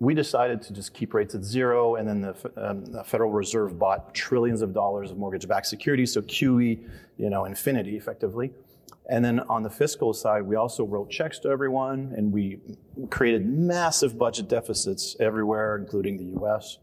we 0.01 0.15
decided 0.15 0.63
to 0.63 0.73
just 0.73 0.95
keep 0.95 1.15
rates 1.15 1.35
at 1.35 1.45
zero, 1.45 1.97
and 1.97 2.09
then 2.09 2.21
the, 2.21 2.53
um, 2.57 2.85
the 2.87 3.05
Federal 3.05 3.31
Reserve 3.31 3.79
bought 3.79 4.15
trillions 4.15 4.63
of 4.63 4.73
dollars 4.73 5.11
of 5.11 5.19
mortgage-backed 5.19 5.67
securities, 5.67 6.13
so 6.13 6.23
QE, 6.23 6.89
you 7.17 7.31
know, 7.31 7.45
infinity 7.45 7.97
effectively. 7.97 8.53
And 9.09 9.25
then 9.25 9.41
on 9.41 9.63
the 9.63 9.71
fiscal 9.71 10.15
side, 10.15 10.43
we 10.43 10.57
also 10.57 10.85
wrote 10.85 11.11
checks 11.11 11.39
to 11.41 11.49
everyone, 11.49 12.15
and 12.17 12.33
we 12.33 12.61
created 13.11 13.47
massive 13.47 14.19
budget 14.19 14.49
deficits 14.49 15.15
everywhere, 15.21 15.77
including 15.77 16.17
the 16.17 16.41
U.S. 16.41 16.79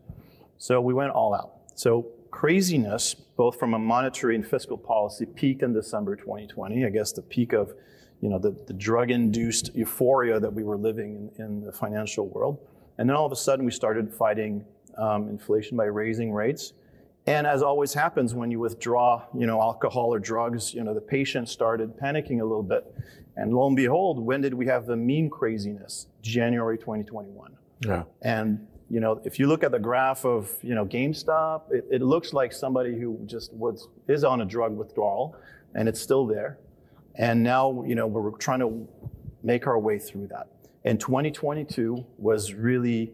So 0.57 0.79
we 0.81 0.93
went 0.93 1.11
all 1.11 1.33
out. 1.33 1.53
So 1.75 2.07
craziness, 2.31 3.13
both 3.13 3.59
from 3.59 3.73
a 3.73 3.79
monetary 3.79 4.35
and 4.35 4.45
fiscal 4.45 4.77
policy, 4.77 5.25
peaked 5.25 5.61
in 5.63 5.73
December 5.73 6.15
2020. 6.15 6.85
I 6.85 6.89
guess 6.89 7.11
the 7.11 7.21
peak 7.21 7.53
of, 7.53 7.73
you 8.21 8.29
know, 8.29 8.39
the, 8.39 8.55
the 8.67 8.73
drug-induced 8.73 9.75
euphoria 9.75 10.39
that 10.39 10.51
we 10.51 10.63
were 10.63 10.77
living 10.77 11.31
in, 11.37 11.45
in, 11.45 11.61
the 11.61 11.71
financial 11.71 12.27
world. 12.27 12.59
And 12.97 13.09
then 13.09 13.15
all 13.15 13.25
of 13.25 13.31
a 13.31 13.35
sudden, 13.35 13.65
we 13.65 13.71
started 13.71 14.13
fighting 14.13 14.65
um, 14.97 15.29
inflation 15.29 15.77
by 15.77 15.85
raising 15.85 16.31
rates. 16.31 16.73
And 17.27 17.45
as 17.45 17.61
always 17.61 17.93
happens 17.93 18.33
when 18.33 18.49
you 18.49 18.59
withdraw, 18.59 19.23
you 19.37 19.45
know, 19.45 19.61
alcohol 19.61 20.13
or 20.13 20.19
drugs, 20.19 20.73
you 20.73 20.83
know, 20.83 20.93
the 20.93 21.01
patient 21.01 21.49
started 21.49 21.95
panicking 21.97 22.41
a 22.41 22.43
little 22.43 22.63
bit. 22.63 22.91
And 23.37 23.53
lo 23.53 23.67
and 23.67 23.75
behold, 23.75 24.19
when 24.19 24.41
did 24.41 24.53
we 24.53 24.65
have 24.65 24.87
the 24.87 24.95
meme 24.95 25.29
craziness? 25.29 26.07
January 26.21 26.77
2021. 26.77 27.55
Yeah. 27.85 28.03
And 28.21 28.67
you 28.91 28.99
know, 28.99 29.21
if 29.23 29.39
you 29.39 29.47
look 29.47 29.63
at 29.63 29.71
the 29.71 29.79
graph 29.79 30.25
of, 30.25 30.51
you 30.61 30.75
know, 30.75 30.85
GameStop, 30.85 31.71
it, 31.71 31.85
it 31.89 32.01
looks 32.01 32.33
like 32.33 32.51
somebody 32.51 32.99
who 32.99 33.17
just 33.25 33.53
was, 33.53 33.87
is 34.09 34.25
on 34.25 34.41
a 34.41 34.45
drug 34.45 34.75
withdrawal 34.75 35.33
and 35.75 35.87
it's 35.87 36.01
still 36.01 36.27
there. 36.27 36.59
And 37.15 37.41
now, 37.41 37.85
you 37.87 37.95
know, 37.95 38.05
we're 38.05 38.31
trying 38.31 38.59
to 38.59 38.85
make 39.43 39.65
our 39.65 39.79
way 39.79 39.97
through 39.97 40.27
that. 40.27 40.47
And 40.83 40.99
2022 40.99 42.05
was 42.17 42.53
really 42.53 43.13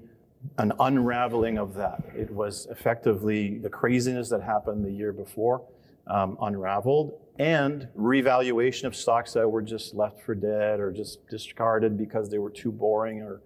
an 0.57 0.73
unraveling 0.79 1.59
of 1.59 1.75
that. 1.75 2.03
It 2.15 2.31
was 2.31 2.67
effectively 2.71 3.59
the 3.59 3.69
craziness 3.69 4.29
that 4.29 4.41
happened 4.41 4.83
the 4.83 4.91
year 4.91 5.13
before 5.13 5.63
um, 6.07 6.37
unraveled 6.41 7.19
and 7.37 7.87
revaluation 7.93 8.87
of 8.87 8.95
stocks 8.95 9.33
that 9.33 9.47
were 9.47 9.61
just 9.61 9.93
left 9.93 10.21
for 10.21 10.33
dead 10.33 10.79
or 10.79 10.91
just 10.91 11.27
discarded 11.27 11.97
because 11.97 12.31
they 12.31 12.39
were 12.39 12.49
too 12.49 12.71
boring 12.71 13.21
or 13.21 13.41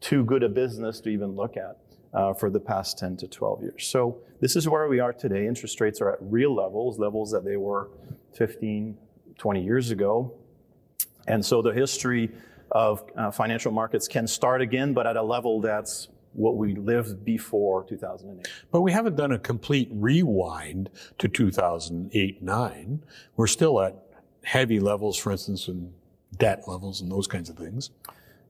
too 0.00 0.24
good 0.24 0.42
a 0.42 0.48
business 0.48 1.00
to 1.00 1.08
even 1.08 1.34
look 1.34 1.56
at 1.56 1.78
uh, 2.14 2.32
for 2.32 2.50
the 2.50 2.60
past 2.60 2.98
10 2.98 3.16
to 3.18 3.28
12 3.28 3.62
years. 3.62 3.86
So 3.86 4.18
this 4.40 4.56
is 4.56 4.68
where 4.68 4.88
we 4.88 5.00
are 5.00 5.12
today. 5.12 5.46
Interest 5.46 5.80
rates 5.80 6.00
are 6.00 6.12
at 6.12 6.18
real 6.20 6.54
levels, 6.54 6.98
levels 6.98 7.30
that 7.32 7.44
they 7.44 7.56
were 7.56 7.90
15, 8.34 8.96
20 9.36 9.62
years 9.62 9.90
ago. 9.90 10.32
And 11.26 11.44
so 11.44 11.60
the 11.62 11.72
history 11.72 12.30
of 12.70 13.04
uh, 13.16 13.30
financial 13.30 13.72
markets 13.72 14.08
can 14.08 14.26
start 14.26 14.60
again, 14.60 14.92
but 14.94 15.06
at 15.06 15.16
a 15.16 15.22
level 15.22 15.60
that's 15.60 16.08
what 16.32 16.56
we 16.56 16.74
lived 16.74 17.24
before 17.24 17.84
2008. 17.84 18.46
But 18.70 18.82
we 18.82 18.92
haven't 18.92 19.16
done 19.16 19.32
a 19.32 19.38
complete 19.38 19.88
rewind 19.90 20.90
to 21.18 21.28
2008 21.28 22.42
9. 22.42 23.02
We're 23.36 23.46
still 23.46 23.80
at 23.80 23.96
heavy 24.44 24.80
levels, 24.80 25.16
for 25.16 25.32
instance, 25.32 25.68
in 25.68 25.92
debt 26.36 26.68
levels 26.68 27.00
and 27.00 27.10
those 27.10 27.26
kinds 27.26 27.50
of 27.50 27.56
things. 27.56 27.90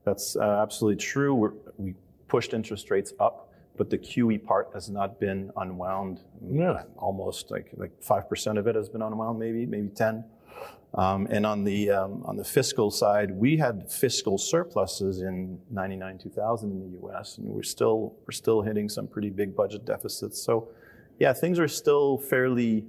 That's 0.05 0.35
uh, 0.35 0.61
absolutely 0.61 1.03
true. 1.03 1.35
We're, 1.35 1.53
we 1.77 1.95
pushed 2.27 2.53
interest 2.53 2.89
rates 2.89 3.13
up, 3.19 3.51
but 3.77 3.89
the 3.89 3.97
QE 3.97 4.43
part 4.43 4.69
has 4.73 4.89
not 4.89 5.19
been 5.19 5.51
unwound. 5.57 6.21
Yeah. 6.49 6.83
Almost 6.97 7.51
like 7.51 7.69
like 7.75 7.91
five 8.01 8.29
percent 8.29 8.57
of 8.57 8.67
it 8.67 8.75
has 8.75 8.89
been 8.89 9.01
unwound, 9.01 9.39
maybe 9.39 9.65
maybe 9.65 9.89
ten. 9.89 10.23
Um, 10.95 11.27
and 11.29 11.45
on 11.45 11.63
the 11.63 11.91
um, 11.91 12.23
on 12.25 12.35
the 12.35 12.43
fiscal 12.43 12.89
side, 12.89 13.29
we 13.31 13.57
had 13.57 13.91
fiscal 13.91 14.37
surpluses 14.37 15.21
in 15.21 15.59
'99, 15.69 16.17
2000 16.17 16.71
in 16.71 16.79
the 16.79 16.97
U.S., 17.01 17.37
and 17.37 17.47
we're 17.47 17.61
still 17.61 18.15
we're 18.25 18.31
still 18.31 18.61
hitting 18.61 18.89
some 18.89 19.05
pretty 19.07 19.29
big 19.29 19.55
budget 19.55 19.85
deficits. 19.85 20.41
So, 20.41 20.69
yeah, 21.19 21.31
things 21.33 21.59
are 21.59 21.67
still 21.67 22.17
fairly 22.17 22.85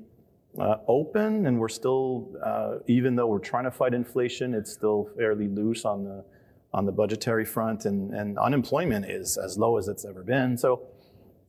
uh, 0.59 0.77
open, 0.89 1.47
and 1.47 1.61
we're 1.61 1.69
still 1.69 2.31
uh, 2.43 2.77
even 2.87 3.17
though 3.17 3.27
we're 3.27 3.39
trying 3.39 3.65
to 3.65 3.71
fight 3.71 3.93
inflation, 3.93 4.55
it's 4.55 4.73
still 4.73 5.11
fairly 5.19 5.49
loose 5.49 5.85
on 5.85 6.05
the 6.05 6.25
on 6.73 6.87
the 6.87 6.93
budgetary 6.93 7.45
front, 7.45 7.85
and, 7.85 8.13
and 8.15 8.39
unemployment 8.39 9.05
is 9.05 9.37
as 9.37 9.59
low 9.59 9.77
as 9.77 9.89
it's 9.89 10.05
ever 10.05 10.23
been. 10.23 10.57
So 10.57 10.83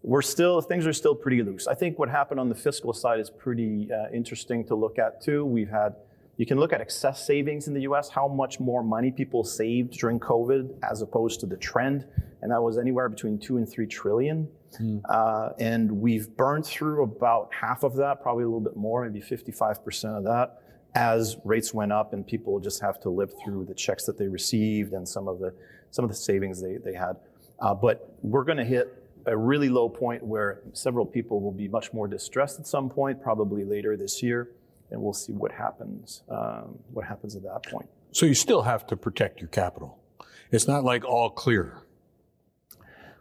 we're 0.04 0.24
still 0.24 0.62
things 0.62 0.88
are 0.88 0.94
still 0.94 1.16
pretty 1.16 1.44
loose. 1.44 1.68
I 1.68 1.76
think 1.76 2.00
what 2.00 2.10
happened 2.10 2.40
on 2.40 2.50
the 2.50 2.56
fiscal 2.56 2.94
side 2.94 3.20
is 3.20 3.30
pretty 3.30 3.90
uh, 3.92 4.10
interesting 4.12 4.66
to 4.66 4.76
look 4.76 4.98
at 4.98 5.22
too. 5.22 5.46
We've 5.46 5.70
had 5.70 5.96
you 6.38 6.46
can 6.48 6.60
look 6.60 6.74
at 6.74 6.82
excess 6.82 7.26
savings 7.26 7.68
in 7.68 7.76
the 7.76 7.82
U.S. 7.82 8.10
How 8.10 8.28
much 8.28 8.60
more 8.60 8.82
money 8.82 9.12
people 9.12 9.44
saved 9.44 9.94
during 9.94 10.20
COVID 10.20 10.74
as 10.90 11.04
opposed 11.04 11.40
to 11.42 11.46
the 11.46 11.58
trend, 11.58 12.08
and 12.42 12.52
that 12.52 12.62
was 12.62 12.80
anywhere 12.80 13.10
between 13.10 13.38
two 13.38 13.58
and 13.58 13.70
three 13.70 13.86
trillion. 13.86 14.48
Mm. 14.82 15.02
Uh, 15.08 15.50
and 15.60 15.92
we've 15.92 16.36
burned 16.36 16.66
through 16.66 17.04
about 17.04 17.54
half 17.54 17.84
of 17.84 17.96
that, 17.98 18.24
probably 18.24 18.44
a 18.44 18.48
little 18.48 18.62
bit 18.62 18.78
more, 18.78 19.08
maybe 19.08 19.24
55% 19.24 20.18
of 20.18 20.24
that 20.24 20.61
as 20.96 21.38
rates 21.44 21.74
went 21.74 21.92
up 21.92 22.14
and 22.14 22.26
people 22.26 22.60
just 22.60 22.82
have 22.82 23.00
to 23.02 23.10
live 23.10 23.32
through 23.44 23.66
the 23.66 23.74
checks 23.74 24.06
that 24.06 24.18
they 24.18 24.28
received 24.28 24.94
and 24.94 25.08
some 25.08 25.28
of 25.28 25.40
the 25.40 25.54
some 25.90 26.06
of 26.06 26.10
the 26.10 26.16
savings 26.16 26.62
they, 26.62 26.78
they 26.78 26.94
had. 26.94 27.18
Uh, 27.60 27.74
but 27.74 28.16
we're 28.22 28.44
going 28.44 28.58
to 28.58 28.66
hit 28.66 28.98
a 29.26 29.38
really 29.38 29.70
low 29.70 29.88
point 29.90 30.24
where 30.24 30.62
several 30.74 31.06
people 31.06 31.42
will 31.42 31.52
be 31.52 31.68
much 31.68 31.94
more 31.94 32.08
distressed 32.08 32.60
at 32.60 32.66
some 32.66 32.90
point, 32.90 33.22
probably 33.22 33.64
later 33.64 33.96
this 33.96 34.24
year, 34.24 34.50
and 34.90 35.02
we'll 35.02 35.14
see 35.14 35.34
what 35.34 35.52
happens. 35.52 36.24
Um, 36.30 36.80
what 36.94 37.06
happens 37.06 37.36
at 37.36 37.44
that 37.44 37.64
point? 37.70 37.88
So 38.14 38.26
you 38.26 38.34
still 38.34 38.64
have 38.64 38.88
to 38.88 38.98
protect 38.98 39.40
your 39.40 39.50
capital. 39.50 40.00
It's 40.52 40.68
not 40.68 40.84
like 40.84 41.06
all 41.06 41.30
clear. 41.30 41.78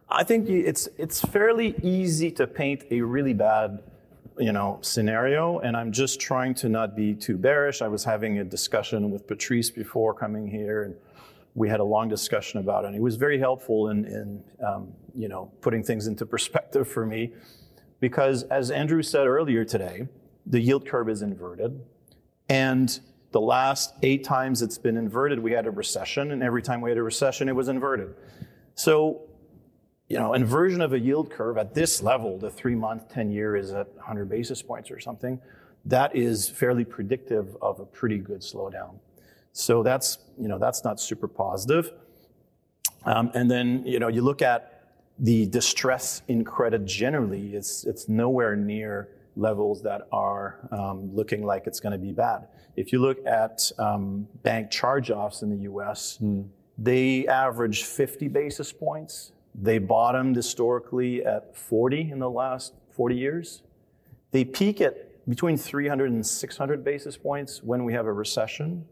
I 0.08 0.24
think 0.24 0.48
it's 0.48 0.88
it's 0.98 1.20
fairly 1.20 1.76
easy 1.82 2.32
to 2.32 2.46
paint 2.46 2.84
a 2.90 3.00
really 3.02 3.34
bad 3.34 3.78
you 4.40 4.52
know, 4.52 4.78
scenario, 4.80 5.58
and 5.58 5.76
I'm 5.76 5.92
just 5.92 6.18
trying 6.18 6.54
to 6.54 6.68
not 6.68 6.96
be 6.96 7.14
too 7.14 7.36
bearish. 7.36 7.82
I 7.82 7.88
was 7.88 8.04
having 8.04 8.38
a 8.38 8.44
discussion 8.44 9.10
with 9.10 9.26
Patrice 9.26 9.70
before 9.70 10.14
coming 10.14 10.48
here, 10.48 10.84
and 10.84 10.94
we 11.54 11.68
had 11.68 11.80
a 11.80 11.84
long 11.84 12.08
discussion 12.08 12.58
about 12.60 12.84
it. 12.84 12.88
And 12.88 12.94
he 12.94 13.00
was 13.00 13.16
very 13.16 13.38
helpful 13.38 13.90
in, 13.90 14.04
in 14.06 14.42
um, 14.64 14.92
you 15.14 15.28
know, 15.28 15.52
putting 15.60 15.82
things 15.82 16.06
into 16.06 16.24
perspective 16.24 16.88
for 16.88 17.04
me. 17.04 17.32
Because 18.00 18.44
as 18.44 18.70
Andrew 18.70 19.02
said 19.02 19.26
earlier 19.26 19.64
today, 19.64 20.08
the 20.46 20.60
yield 20.60 20.86
curve 20.86 21.08
is 21.08 21.22
inverted. 21.22 21.80
And 22.48 22.98
the 23.32 23.40
last 23.40 23.94
eight 24.02 24.24
times 24.24 24.62
it's 24.62 24.78
been 24.78 24.96
inverted, 24.96 25.38
we 25.38 25.52
had 25.52 25.66
a 25.66 25.70
recession. 25.70 26.32
And 26.32 26.42
every 26.42 26.62
time 26.62 26.80
we 26.80 26.90
had 26.90 26.98
a 26.98 27.02
recession, 27.02 27.48
it 27.48 27.54
was 27.54 27.68
inverted. 27.68 28.14
So, 28.74 29.22
you 30.10 30.18
know, 30.18 30.34
inversion 30.34 30.80
of 30.80 30.92
a 30.92 30.98
yield 30.98 31.30
curve 31.30 31.56
at 31.56 31.72
this 31.72 32.02
level, 32.02 32.36
the 32.36 32.50
three 32.50 32.74
month, 32.74 33.08
10 33.08 33.30
year 33.30 33.56
is 33.56 33.70
at 33.70 33.94
100 33.94 34.28
basis 34.28 34.60
points 34.60 34.90
or 34.90 34.98
something. 34.98 35.40
That 35.84 36.14
is 36.16 36.48
fairly 36.48 36.84
predictive 36.84 37.56
of 37.62 37.78
a 37.78 37.86
pretty 37.86 38.18
good 38.18 38.40
slowdown. 38.40 38.98
So 39.52 39.84
that's, 39.84 40.18
you 40.36 40.48
know, 40.48 40.58
that's 40.58 40.82
not 40.82 41.00
super 41.00 41.28
positive. 41.28 41.92
Um, 43.04 43.30
and 43.34 43.48
then, 43.48 43.86
you 43.86 44.00
know, 44.00 44.08
you 44.08 44.22
look 44.22 44.42
at 44.42 44.96
the 45.20 45.46
distress 45.46 46.22
in 46.26 46.44
credit 46.44 46.84
generally, 46.84 47.54
it's, 47.54 47.84
it's 47.84 48.08
nowhere 48.08 48.56
near 48.56 49.10
levels 49.36 49.80
that 49.82 50.08
are 50.10 50.68
um, 50.72 51.14
looking 51.14 51.46
like 51.46 51.68
it's 51.68 51.78
going 51.78 51.92
to 51.92 51.98
be 51.98 52.10
bad. 52.10 52.48
If 52.74 52.92
you 52.92 53.00
look 53.00 53.24
at 53.26 53.70
um, 53.78 54.26
bank 54.42 54.72
charge-offs 54.72 55.42
in 55.42 55.50
the 55.50 55.62
U.S., 55.62 56.18
mm. 56.20 56.48
they 56.76 57.28
average 57.28 57.84
50 57.84 58.26
basis 58.26 58.72
points. 58.72 59.30
They 59.62 59.78
bottomed 59.78 60.36
historically 60.36 61.24
at 61.24 61.54
40 61.54 62.10
in 62.12 62.18
the 62.18 62.30
last 62.30 62.72
40 62.92 63.14
years. 63.14 63.62
They 64.30 64.44
peak 64.44 64.80
at 64.80 65.28
between 65.28 65.58
300 65.58 66.10
and 66.10 66.26
600 66.26 66.82
basis 66.82 67.16
points 67.18 67.62
when 67.62 67.84
we 67.84 67.92
have 67.92 68.06
a 68.06 68.12
recession. 68.12 68.86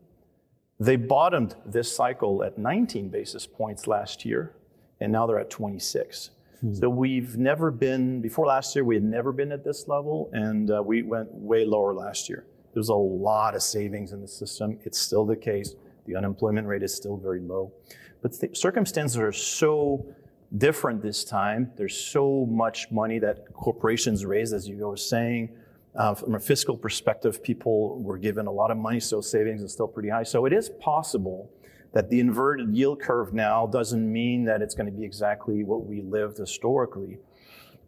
They 0.79 0.97
bottomed 0.97 1.57
this 1.65 1.91
cycle 1.91 2.45
at 2.45 2.59
19 2.59 3.09
basis 3.09 3.47
points 3.47 3.87
last 3.87 4.27
year, 4.27 4.55
and 5.01 5.11
now 5.11 5.27
they're 5.27 5.39
at 5.39 5.49
26. 5.49 6.31
Hmm. 6.61 6.75
So 6.75 6.91
we've 6.91 7.39
never 7.39 7.71
been, 7.71 8.21
before 8.21 8.47
last 8.47 8.77
year, 8.77 8.85
we 8.85 8.95
had 8.95 9.05
never 9.05 9.33
been 9.33 9.53
at 9.53 9.65
this 9.65 9.89
level, 9.89 10.29
and 10.33 10.71
uh, 10.71 10.83
we 10.85 11.03
went 11.03 11.33
way 11.33 11.65
lower 11.65 11.95
last 11.95 12.29
year. 12.29 12.45
There's 12.75 12.91
a 12.91 12.95
lot 12.95 13.55
of 13.55 13.63
savings 13.63 14.13
in 14.13 14.21
the 14.21 14.29
system. 14.29 14.79
It's 14.85 14.99
still 14.99 15.25
the 15.25 15.37
case. 15.37 15.75
The 16.07 16.15
unemployment 16.15 16.67
rate 16.67 16.83
is 16.83 16.95
still 16.95 17.17
very 17.17 17.41
low. 17.41 17.73
But 18.21 18.39
the 18.39 18.51
circumstances 18.53 19.17
are 19.17 19.33
so 19.33 20.15
different 20.57 21.03
this 21.03 21.25
time. 21.25 21.71
There's 21.77 21.97
so 21.97 22.47
much 22.51 22.91
money 22.91 23.19
that 23.19 23.53
corporations 23.53 24.25
raise, 24.25 24.53
as 24.53 24.67
you 24.67 24.77
were 24.79 24.97
saying. 24.97 25.51
Uh, 25.95 26.15
from 26.15 26.35
a 26.35 26.41
fiscal 26.41 26.77
perspective, 26.77 27.43
people 27.43 28.01
were 28.01 28.19
given 28.19 28.47
a 28.47 28.53
lot 28.53 28.71
of 28.71 28.77
money, 28.77 29.01
so 29.01 29.21
savings 29.21 29.63
is 29.63 29.73
still 29.73 29.89
pretty 29.89 30.09
high. 30.09 30.23
So 30.23 30.47
it 30.47 30.53
is 30.53 30.71
possible 30.81 31.51
that 31.93 32.09
the 32.09 32.21
inverted 32.21 32.75
yield 32.75 33.01
curve 33.01 33.33
now 33.33 33.67
doesn't 33.67 34.11
mean 34.11 34.45
that 34.45 34.63
it's 34.63 34.75
going 34.75 34.87
to 34.87 34.93
be 34.93 35.05
exactly 35.05 35.65
what 35.65 35.87
we 35.87 36.03
lived 36.03 36.39
historically. 36.39 37.19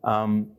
Um, 0.02 0.50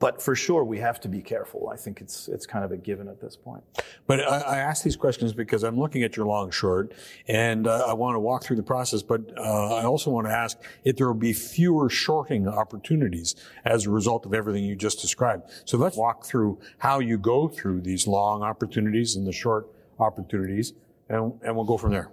but 0.00 0.20
for 0.20 0.34
sure, 0.34 0.64
we 0.64 0.78
have 0.78 0.98
to 1.02 1.08
be 1.08 1.20
careful. 1.20 1.68
I 1.68 1.76
think 1.76 2.00
it's 2.00 2.26
it's 2.26 2.46
kind 2.46 2.64
of 2.64 2.72
a 2.72 2.76
given 2.78 3.06
at 3.06 3.20
this 3.20 3.36
point. 3.36 3.62
But 4.06 4.20
I, 4.20 4.38
I 4.38 4.56
ask 4.56 4.82
these 4.82 4.96
questions 4.96 5.34
because 5.34 5.62
I'm 5.62 5.78
looking 5.78 6.02
at 6.02 6.16
your 6.16 6.26
long 6.26 6.50
short, 6.50 6.94
and 7.28 7.66
uh, 7.66 7.84
I 7.86 7.92
want 7.92 8.14
to 8.16 8.20
walk 8.20 8.42
through 8.42 8.56
the 8.56 8.62
process. 8.62 9.02
But 9.02 9.20
uh, 9.36 9.76
I 9.76 9.84
also 9.84 10.10
want 10.10 10.26
to 10.26 10.32
ask 10.32 10.58
if 10.84 10.96
there 10.96 11.06
will 11.06 11.14
be 11.14 11.34
fewer 11.34 11.90
shorting 11.90 12.48
opportunities 12.48 13.36
as 13.66 13.86
a 13.86 13.90
result 13.90 14.24
of 14.24 14.32
everything 14.32 14.64
you 14.64 14.74
just 14.74 15.02
described. 15.02 15.50
So 15.66 15.76
let's 15.76 15.98
walk 15.98 16.24
through 16.24 16.58
how 16.78 17.00
you 17.00 17.18
go 17.18 17.46
through 17.46 17.82
these 17.82 18.06
long 18.06 18.42
opportunities 18.42 19.16
and 19.16 19.26
the 19.26 19.32
short 19.32 19.68
opportunities, 19.98 20.72
and, 21.10 21.38
and 21.42 21.54
we'll 21.54 21.66
go 21.66 21.76
from 21.76 21.92
there. 21.92 22.10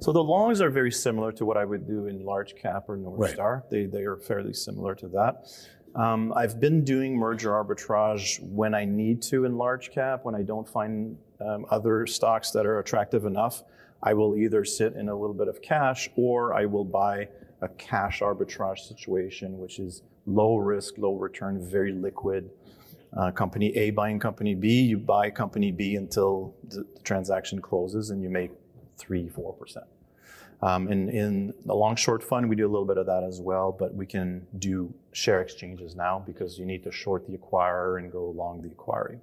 So 0.00 0.10
the 0.10 0.24
longs 0.24 0.60
are 0.60 0.70
very 0.70 0.90
similar 0.90 1.32
to 1.32 1.44
what 1.44 1.56
I 1.56 1.64
would 1.64 1.86
do 1.86 2.06
in 2.06 2.24
large 2.24 2.56
cap 2.56 2.88
or 2.88 2.96
North 2.96 3.20
right. 3.20 3.34
Star. 3.34 3.64
They, 3.70 3.84
they 3.84 4.04
are 4.04 4.16
fairly 4.16 4.52
similar 4.52 4.94
to 4.96 5.08
that. 5.08 5.46
Um, 5.94 6.32
I've 6.34 6.58
been 6.60 6.82
doing 6.84 7.16
merger 7.16 7.50
arbitrage 7.50 8.42
when 8.42 8.74
I 8.74 8.84
need 8.84 9.22
to 9.22 9.44
in 9.44 9.56
large 9.56 9.92
cap, 9.92 10.24
when 10.24 10.34
I 10.34 10.42
don't 10.42 10.68
find 10.68 11.16
um, 11.40 11.66
other 11.70 12.06
stocks 12.06 12.50
that 12.50 12.66
are 12.66 12.80
attractive 12.80 13.26
enough. 13.26 13.62
I 14.02 14.12
will 14.14 14.36
either 14.36 14.64
sit 14.64 14.94
in 14.94 15.08
a 15.08 15.14
little 15.16 15.34
bit 15.34 15.46
of 15.46 15.62
cash 15.62 16.10
or 16.16 16.52
I 16.52 16.66
will 16.66 16.84
buy 16.84 17.28
a 17.62 17.68
cash 17.68 18.20
arbitrage 18.20 18.80
situation, 18.80 19.58
which 19.58 19.78
is 19.78 20.02
low 20.26 20.56
risk, 20.56 20.98
low 20.98 21.14
return, 21.14 21.64
very 21.64 21.92
liquid. 21.92 22.50
Uh, 23.16 23.30
company 23.30 23.74
A 23.76 23.90
buying 23.90 24.18
company 24.18 24.56
B, 24.56 24.82
you 24.82 24.98
buy 24.98 25.30
company 25.30 25.70
B 25.70 25.94
until 25.94 26.56
the, 26.68 26.84
the 26.94 27.00
transaction 27.04 27.60
closes 27.60 28.10
and 28.10 28.20
you 28.20 28.28
make 28.28 28.50
three, 28.98 29.28
four 29.28 29.52
percent. 29.52 29.86
Um, 30.64 30.88
and 30.88 31.10
in 31.10 31.52
the 31.66 31.74
long 31.74 31.94
short 31.94 32.24
fund, 32.24 32.48
we 32.48 32.56
do 32.56 32.66
a 32.66 32.72
little 32.72 32.86
bit 32.86 32.96
of 32.96 33.04
that 33.04 33.22
as 33.22 33.38
well, 33.38 33.70
but 33.70 33.94
we 33.94 34.06
can 34.06 34.46
do 34.58 34.94
share 35.12 35.42
exchanges 35.42 35.94
now 35.94 36.24
because 36.26 36.58
you 36.58 36.64
need 36.64 36.82
to 36.84 36.90
short 36.90 37.26
the 37.26 37.36
acquirer 37.36 37.98
and 37.98 38.10
go 38.10 38.30
long 38.30 38.62
the 38.62 38.70
acquiring. 38.70 39.20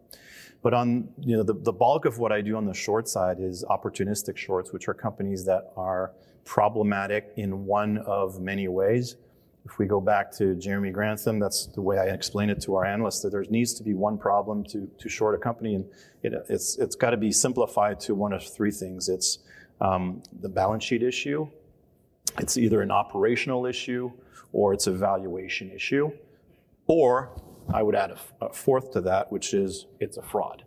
But 0.62 0.76
on 0.76 1.10
you 1.20 1.36
know 1.36 1.42
the, 1.42 1.56
the 1.56 1.72
bulk 1.72 2.06
of 2.06 2.20
what 2.20 2.32
I 2.32 2.42
do 2.42 2.56
on 2.56 2.68
the 2.68 2.76
short 2.76 3.10
side 3.10 3.40
is 3.40 3.66
opportunistic 3.68 4.38
shorts, 4.38 4.72
which 4.72 4.88
are 4.88 4.94
companies 4.94 5.44
that 5.46 5.72
are 5.76 6.12
problematic 6.46 7.34
in 7.38 7.66
one 7.66 7.98
of 7.98 8.40
many 8.40 8.68
ways. 8.68 9.16
If 9.66 9.80
we 9.80 9.88
go 9.88 10.00
back 10.00 10.32
to 10.34 10.54
Jeremy 10.54 10.92
Grantham, 10.92 11.40
that's 11.40 11.66
the 11.66 11.82
way 11.82 11.98
I 11.98 12.06
explain 12.06 12.52
it 12.52 12.62
to 12.62 12.76
our 12.76 12.86
analysts, 12.86 13.22
that 13.22 13.32
there 13.32 13.46
needs 13.50 13.74
to 13.76 13.84
be 13.84 13.96
one 13.96 14.20
problem 14.20 14.64
to, 14.66 14.88
to 15.00 15.10
short 15.10 15.34
a 15.34 15.40
company, 15.40 15.74
and 15.74 15.86
it, 16.22 16.34
it's, 16.50 16.78
it's 16.78 16.96
got 16.96 17.12
to 17.12 17.18
be 17.18 17.32
simplified 17.32 18.00
to 18.02 18.14
one 18.14 18.34
of 18.34 18.44
three 18.44 18.72
things. 18.72 19.10
It's 19.10 19.40
um, 19.82 20.22
the 20.42 20.50
balance 20.50 20.84
sheet 20.84 21.04
issue. 21.04 21.48
It's 22.40 22.58
either 22.58 22.82
an 22.82 22.92
operational 22.92 23.66
issue 23.66 24.12
or 24.54 24.74
it's 24.74 24.88
a 24.88 24.92
valuation 24.92 25.72
issue. 25.72 26.12
Or 26.88 27.32
I 27.74 27.84
would 27.84 27.96
add 27.96 28.12
a, 28.12 28.46
a 28.46 28.54
fourth 28.54 28.92
to 28.92 29.02
that, 29.02 29.32
which 29.32 29.54
is 29.54 29.88
it's 30.00 30.18
a 30.18 30.22
fraud. 30.22 30.64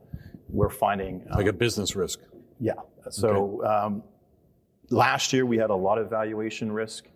We're 0.48 0.68
finding 0.68 1.22
um, 1.30 1.38
like 1.38 1.46
a 1.46 1.52
business 1.52 1.96
risk. 1.96 2.20
Yeah. 2.60 2.74
So 3.10 3.60
okay. 3.60 3.68
um, 3.68 4.02
last 4.90 5.32
year 5.32 5.46
we 5.46 5.56
had 5.56 5.70
a 5.70 5.74
lot 5.74 5.98
of 5.98 6.10
valuation 6.10 6.70
risk. 6.72 7.06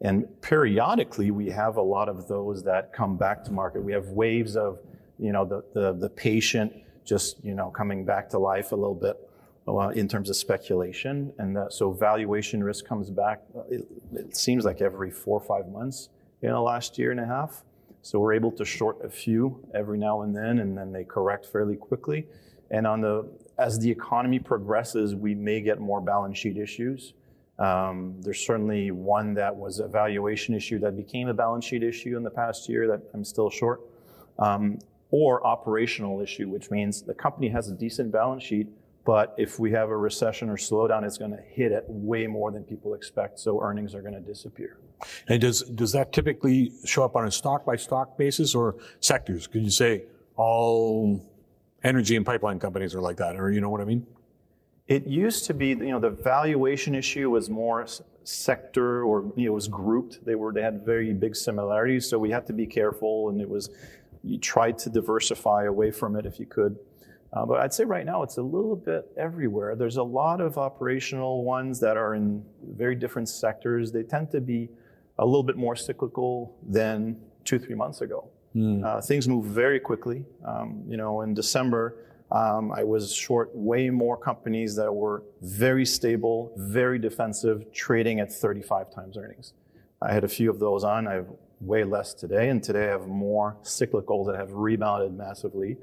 And 0.00 0.26
periodically, 0.42 1.32
we 1.32 1.50
have 1.50 1.76
a 1.76 1.82
lot 1.82 2.08
of 2.08 2.28
those 2.28 2.62
that 2.62 2.92
come 2.92 3.16
back 3.16 3.42
to 3.44 3.52
market. 3.52 3.82
We 3.82 3.92
have 3.92 4.06
waves 4.08 4.56
of, 4.56 4.78
you 5.18 5.32
know, 5.32 5.44
the, 5.44 5.64
the, 5.74 5.92
the 5.92 6.08
patient 6.08 6.72
just, 7.04 7.42
you 7.44 7.54
know, 7.54 7.70
coming 7.70 8.04
back 8.04 8.30
to 8.30 8.38
life 8.38 8.70
a 8.70 8.76
little 8.76 8.94
bit 8.94 9.27
uh, 9.68 9.88
in 9.88 10.08
terms 10.08 10.30
of 10.30 10.36
speculation. 10.36 11.32
And 11.38 11.56
that, 11.56 11.72
so 11.72 11.92
valuation 11.92 12.64
risk 12.64 12.86
comes 12.86 13.10
back, 13.10 13.42
uh, 13.56 13.62
it, 13.68 13.86
it, 14.14 14.36
seems 14.36 14.64
like 14.64 14.80
every 14.80 15.10
four 15.10 15.38
or 15.38 15.44
five 15.44 15.70
months 15.70 16.08
in 16.42 16.50
the 16.50 16.60
last 16.60 16.98
year 16.98 17.10
and 17.10 17.20
a 17.20 17.26
half. 17.26 17.64
So 18.02 18.18
we're 18.18 18.32
able 18.32 18.52
to 18.52 18.64
short 18.64 19.04
a 19.04 19.10
few 19.10 19.66
every 19.74 19.98
now 19.98 20.22
and 20.22 20.34
then, 20.34 20.60
and 20.60 20.76
then 20.76 20.92
they 20.92 21.04
correct 21.04 21.46
fairly 21.46 21.76
quickly. 21.76 22.26
And 22.70 22.86
on 22.86 23.00
the 23.00 23.28
as 23.58 23.78
the 23.80 23.90
economy 23.90 24.38
progresses, 24.38 25.16
we 25.16 25.34
may 25.34 25.60
get 25.60 25.80
more 25.80 26.00
balance 26.00 26.38
sheet 26.38 26.56
issues. 26.56 27.14
Um, 27.58 28.14
there's 28.20 28.38
certainly 28.46 28.92
one 28.92 29.34
that 29.34 29.54
was 29.54 29.80
a 29.80 29.88
valuation 29.88 30.54
issue 30.54 30.78
that 30.78 30.96
became 30.96 31.26
a 31.26 31.34
balance 31.34 31.64
sheet 31.64 31.82
issue 31.82 32.16
in 32.16 32.22
the 32.22 32.30
past 32.30 32.68
year 32.68 32.86
that 32.86 33.02
I'm 33.12 33.24
still 33.24 33.50
short. 33.50 33.80
Um, 34.38 34.78
or 35.10 35.44
operational 35.46 36.20
issue, 36.20 36.48
which 36.48 36.70
means 36.70 37.02
the 37.02 37.14
company 37.14 37.48
has 37.48 37.68
a 37.68 37.72
decent 37.72 38.12
balance 38.12 38.42
sheet, 38.42 38.68
but 39.08 39.34
if 39.38 39.58
we 39.58 39.70
have 39.70 39.88
a 39.88 39.96
recession 39.96 40.50
or 40.50 40.58
slowdown, 40.58 41.02
it's 41.02 41.16
going 41.16 41.30
to 41.30 41.42
hit 41.42 41.72
it 41.72 41.82
way 41.88 42.26
more 42.26 42.52
than 42.52 42.62
people 42.62 42.92
expect. 42.92 43.40
So 43.40 43.58
earnings 43.58 43.94
are 43.94 44.02
going 44.02 44.12
to 44.12 44.20
disappear. 44.20 44.76
And 45.28 45.40
does 45.40 45.62
does 45.62 45.92
that 45.92 46.12
typically 46.12 46.72
show 46.84 47.04
up 47.06 47.16
on 47.16 47.26
a 47.26 47.30
stock 47.30 47.64
by 47.64 47.76
stock 47.76 48.18
basis 48.18 48.54
or 48.54 48.76
sectors? 49.00 49.46
Could 49.46 49.62
you 49.62 49.70
say 49.70 50.02
all 50.36 51.26
energy 51.82 52.16
and 52.16 52.26
pipeline 52.26 52.58
companies 52.58 52.94
are 52.94 53.00
like 53.00 53.16
that, 53.16 53.36
or 53.36 53.50
you 53.50 53.62
know 53.62 53.70
what 53.70 53.80
I 53.80 53.86
mean? 53.86 54.06
It 54.88 55.06
used 55.06 55.46
to 55.46 55.54
be, 55.54 55.68
you 55.68 55.92
know, 55.94 56.00
the 56.00 56.10
valuation 56.10 56.94
issue 56.94 57.30
was 57.30 57.48
more 57.48 57.86
sector 58.24 59.04
or 59.04 59.32
you 59.36 59.46
know, 59.46 59.52
it 59.52 59.54
was 59.54 59.68
grouped. 59.68 60.22
They 60.26 60.34
were 60.34 60.52
they 60.52 60.60
had 60.60 60.84
very 60.84 61.14
big 61.14 61.34
similarities, 61.34 62.06
so 62.06 62.18
we 62.18 62.30
had 62.30 62.46
to 62.48 62.52
be 62.52 62.66
careful, 62.66 63.30
and 63.30 63.40
it 63.40 63.48
was 63.48 63.70
you 64.22 64.36
tried 64.36 64.76
to 64.80 64.90
diversify 64.90 65.64
away 65.64 65.92
from 65.92 66.14
it 66.14 66.26
if 66.26 66.38
you 66.38 66.44
could. 66.44 66.76
Uh, 67.32 67.44
but 67.44 67.60
I'd 67.60 67.74
say 67.74 67.84
right 67.84 68.06
now 68.06 68.22
it's 68.22 68.38
a 68.38 68.42
little 68.42 68.76
bit 68.76 69.06
everywhere. 69.16 69.76
There's 69.76 69.98
a 69.98 70.02
lot 70.02 70.40
of 70.40 70.56
operational 70.56 71.44
ones 71.44 71.78
that 71.80 71.96
are 71.96 72.14
in 72.14 72.42
very 72.62 72.94
different 72.94 73.28
sectors. 73.28 73.92
They 73.92 74.02
tend 74.02 74.30
to 74.30 74.40
be 74.40 74.70
a 75.18 75.26
little 75.26 75.42
bit 75.42 75.56
more 75.56 75.76
cyclical 75.76 76.56
than 76.66 77.18
two, 77.44 77.58
three 77.58 77.74
months 77.74 78.00
ago. 78.00 78.30
Mm. 78.56 78.84
Uh, 78.84 79.00
things 79.00 79.28
move 79.28 79.44
very 79.44 79.78
quickly. 79.78 80.24
Um, 80.44 80.82
you 80.88 80.96
know, 80.96 81.20
in 81.20 81.34
December, 81.34 81.96
um, 82.30 82.72
I 82.72 82.82
was 82.82 83.12
short 83.12 83.54
way 83.54 83.90
more 83.90 84.16
companies 84.16 84.76
that 84.76 84.92
were 84.92 85.22
very 85.42 85.84
stable, 85.84 86.52
very 86.56 86.98
defensive, 86.98 87.72
trading 87.72 88.20
at 88.20 88.32
35 88.32 88.90
times 88.94 89.16
earnings. 89.16 89.52
I 90.00 90.12
had 90.12 90.24
a 90.24 90.28
few 90.28 90.50
of 90.50 90.58
those 90.58 90.84
on. 90.84 91.06
I 91.06 91.14
have 91.14 91.26
way 91.60 91.84
less 91.84 92.14
today, 92.14 92.50
and 92.50 92.62
today 92.62 92.84
I 92.84 92.90
have 92.90 93.08
more 93.08 93.56
cyclicals 93.62 94.26
that 94.26 94.36
have 94.36 94.52
rebounded 94.52 95.16
massively 95.16 95.76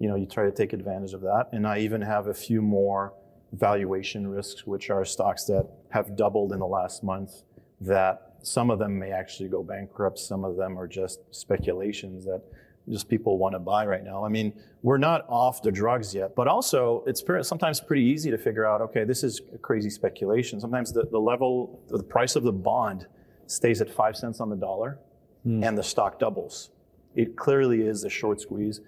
you 0.00 0.08
know, 0.08 0.16
you 0.16 0.26
try 0.26 0.44
to 0.44 0.50
take 0.50 0.72
advantage 0.72 1.12
of 1.12 1.20
that. 1.20 1.50
And 1.52 1.66
I 1.66 1.78
even 1.78 2.00
have 2.00 2.26
a 2.26 2.34
few 2.34 2.60
more 2.62 3.12
valuation 3.52 4.26
risks, 4.26 4.66
which 4.66 4.90
are 4.90 5.04
stocks 5.04 5.44
that 5.44 5.68
have 5.90 6.16
doubled 6.16 6.52
in 6.52 6.58
the 6.58 6.66
last 6.66 7.04
month 7.04 7.42
that 7.80 8.34
some 8.42 8.70
of 8.70 8.78
them 8.78 8.98
may 8.98 9.12
actually 9.12 9.48
go 9.48 9.62
bankrupt. 9.62 10.18
Some 10.18 10.44
of 10.44 10.56
them 10.56 10.78
are 10.78 10.88
just 10.88 11.20
speculations 11.30 12.24
that 12.24 12.42
just 12.88 13.08
people 13.08 13.36
want 13.36 13.54
to 13.54 13.58
buy 13.58 13.84
right 13.86 14.02
now. 14.02 14.24
I 14.24 14.30
mean, 14.30 14.54
we're 14.82 14.98
not 14.98 15.26
off 15.28 15.62
the 15.62 15.70
drugs 15.70 16.14
yet, 16.14 16.34
but 16.34 16.48
also 16.48 17.04
it's 17.06 17.22
sometimes 17.46 17.80
pretty 17.80 18.02
easy 18.02 18.30
to 18.30 18.38
figure 18.38 18.64
out, 18.64 18.80
okay, 18.80 19.04
this 19.04 19.22
is 19.22 19.42
crazy 19.60 19.90
speculation. 19.90 20.60
Sometimes 20.60 20.92
the, 20.92 21.04
the 21.10 21.20
level, 21.20 21.82
the 21.88 22.02
price 22.02 22.36
of 22.36 22.42
the 22.42 22.52
bond 22.52 23.06
stays 23.46 23.82
at 23.82 23.90
five 23.90 24.16
cents 24.16 24.40
on 24.40 24.48
the 24.48 24.56
dollar 24.56 24.98
mm. 25.46 25.62
and 25.66 25.76
the 25.76 25.82
stock 25.82 26.18
doubles. 26.18 26.70
It 27.14 27.36
clearly 27.36 27.82
is 27.82 28.04
a 28.04 28.10
short 28.10 28.40
squeeze. 28.40 28.80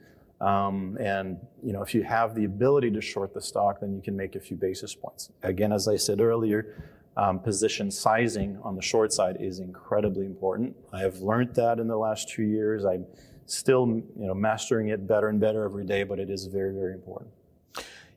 Um, 0.43 0.99
and 1.01 1.39
you 1.63 1.73
know, 1.73 1.83
if 1.83 1.95
you 1.95 2.03
have 2.03 2.35
the 2.35 2.45
ability 2.45 2.91
to 2.91 3.01
short 3.01 3.33
the 3.33 3.41
stock, 3.41 3.81
then 3.81 3.95
you 3.95 4.03
can 4.03 4.17
make 4.17 4.35
a 4.35 4.41
few 4.41 4.57
basis 4.57 4.95
points. 4.95 5.31
Again, 5.43 5.73
as 5.73 5.87
I 5.87 5.97
said 5.97 6.21
earlier, 6.21 6.91
um, 7.17 7.39
position 7.39 7.91
sizing 7.91 8.59
on 8.63 8.75
the 8.75 8.83
short 8.83 9.13
side 9.13 9.37
is 9.39 9.61
incredibly 9.61 10.27
important. 10.27 10.75
I 10.93 11.01
have 11.01 11.19
learned 11.19 11.55
that 11.55 11.79
in 11.79 11.87
the 11.87 11.97
last 11.97 12.29
two 12.29 12.43
years. 12.43 12.85
I'm 12.85 13.07
still, 13.47 13.87
you 13.87 14.27
know, 14.27 14.35
mastering 14.35 14.89
it 14.89 15.07
better 15.07 15.29
and 15.29 15.39
better 15.41 15.65
every 15.65 15.85
day, 15.85 16.03
but 16.03 16.19
it 16.19 16.29
is 16.29 16.47
very, 16.47 16.73
very 16.73 16.93
important. 16.93 17.31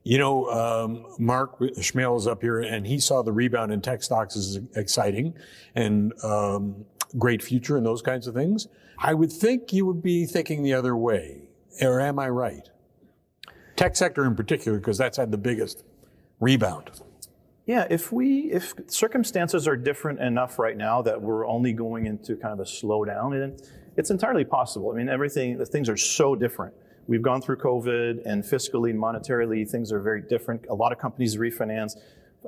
You 0.04 0.18
know, 0.20 0.50
um, 0.50 1.06
Mark 1.18 1.60
Schmehl 1.60 2.18
is 2.18 2.28
up 2.28 2.42
here, 2.42 2.60
and 2.60 2.86
he 2.86 3.00
saw 3.00 3.22
the 3.24 3.32
rebound 3.32 3.72
in 3.72 3.82
tech 3.82 4.04
stocks 4.04 4.36
as 4.36 4.60
exciting 4.76 5.34
and 5.74 6.14
um, 6.24 6.86
great 7.18 7.42
future 7.42 7.76
and 7.76 7.86
those 7.86 8.02
kinds 8.02 8.28
of 8.28 8.36
things. 8.36 8.68
I 9.00 9.14
would 9.14 9.32
think 9.32 9.74
you 9.74 9.86
would 9.86 10.02
be 10.02 10.26
thinking 10.26 10.64
the 10.64 10.74
other 10.74 10.96
way, 10.96 11.45
or 11.82 12.02
am 12.02 12.20
I 12.20 12.30
right? 12.30 12.70
Tech 13.76 13.96
sector 13.96 14.26
in 14.26 14.36
particular, 14.36 14.78
because 14.78 14.98
that's 14.98 15.18
had 15.18 15.32
the 15.32 15.38
biggest 15.38 15.84
rebound. 16.40 16.92
Yeah, 17.66 17.88
if 17.90 18.12
we 18.12 18.52
if 18.52 18.74
circumstances 18.88 19.68
are 19.68 19.76
different 19.76 20.20
enough 20.20 20.60
right 20.60 20.78
now 20.78 21.02
that 21.02 21.20
we're 21.20 21.48
only 21.48 21.74
going 21.74 22.06
into 22.06 22.36
kind 22.36 22.54
of 22.54 22.60
a 22.60 22.70
slowdown, 22.70 23.44
and 23.44 23.60
it's 23.98 24.12
entirely 24.12 24.46
possible. 24.46 24.92
I 24.92 24.96
mean, 24.96 25.10
everything 25.10 25.58
the 25.58 25.66
things 25.66 25.90
are 25.90 25.98
so 25.98 26.36
different. 26.36 26.76
We've 27.08 27.22
gone 27.22 27.42
through 27.42 27.58
COVID, 27.58 28.22
and 28.26 28.44
fiscally 28.44 28.94
monetarily, 28.94 29.70
things 29.70 29.92
are 29.92 30.00
very 30.00 30.22
different. 30.22 30.66
A 30.70 30.74
lot 30.74 30.92
of 30.92 31.00
companies 31.00 31.38
refinance. 31.38 31.96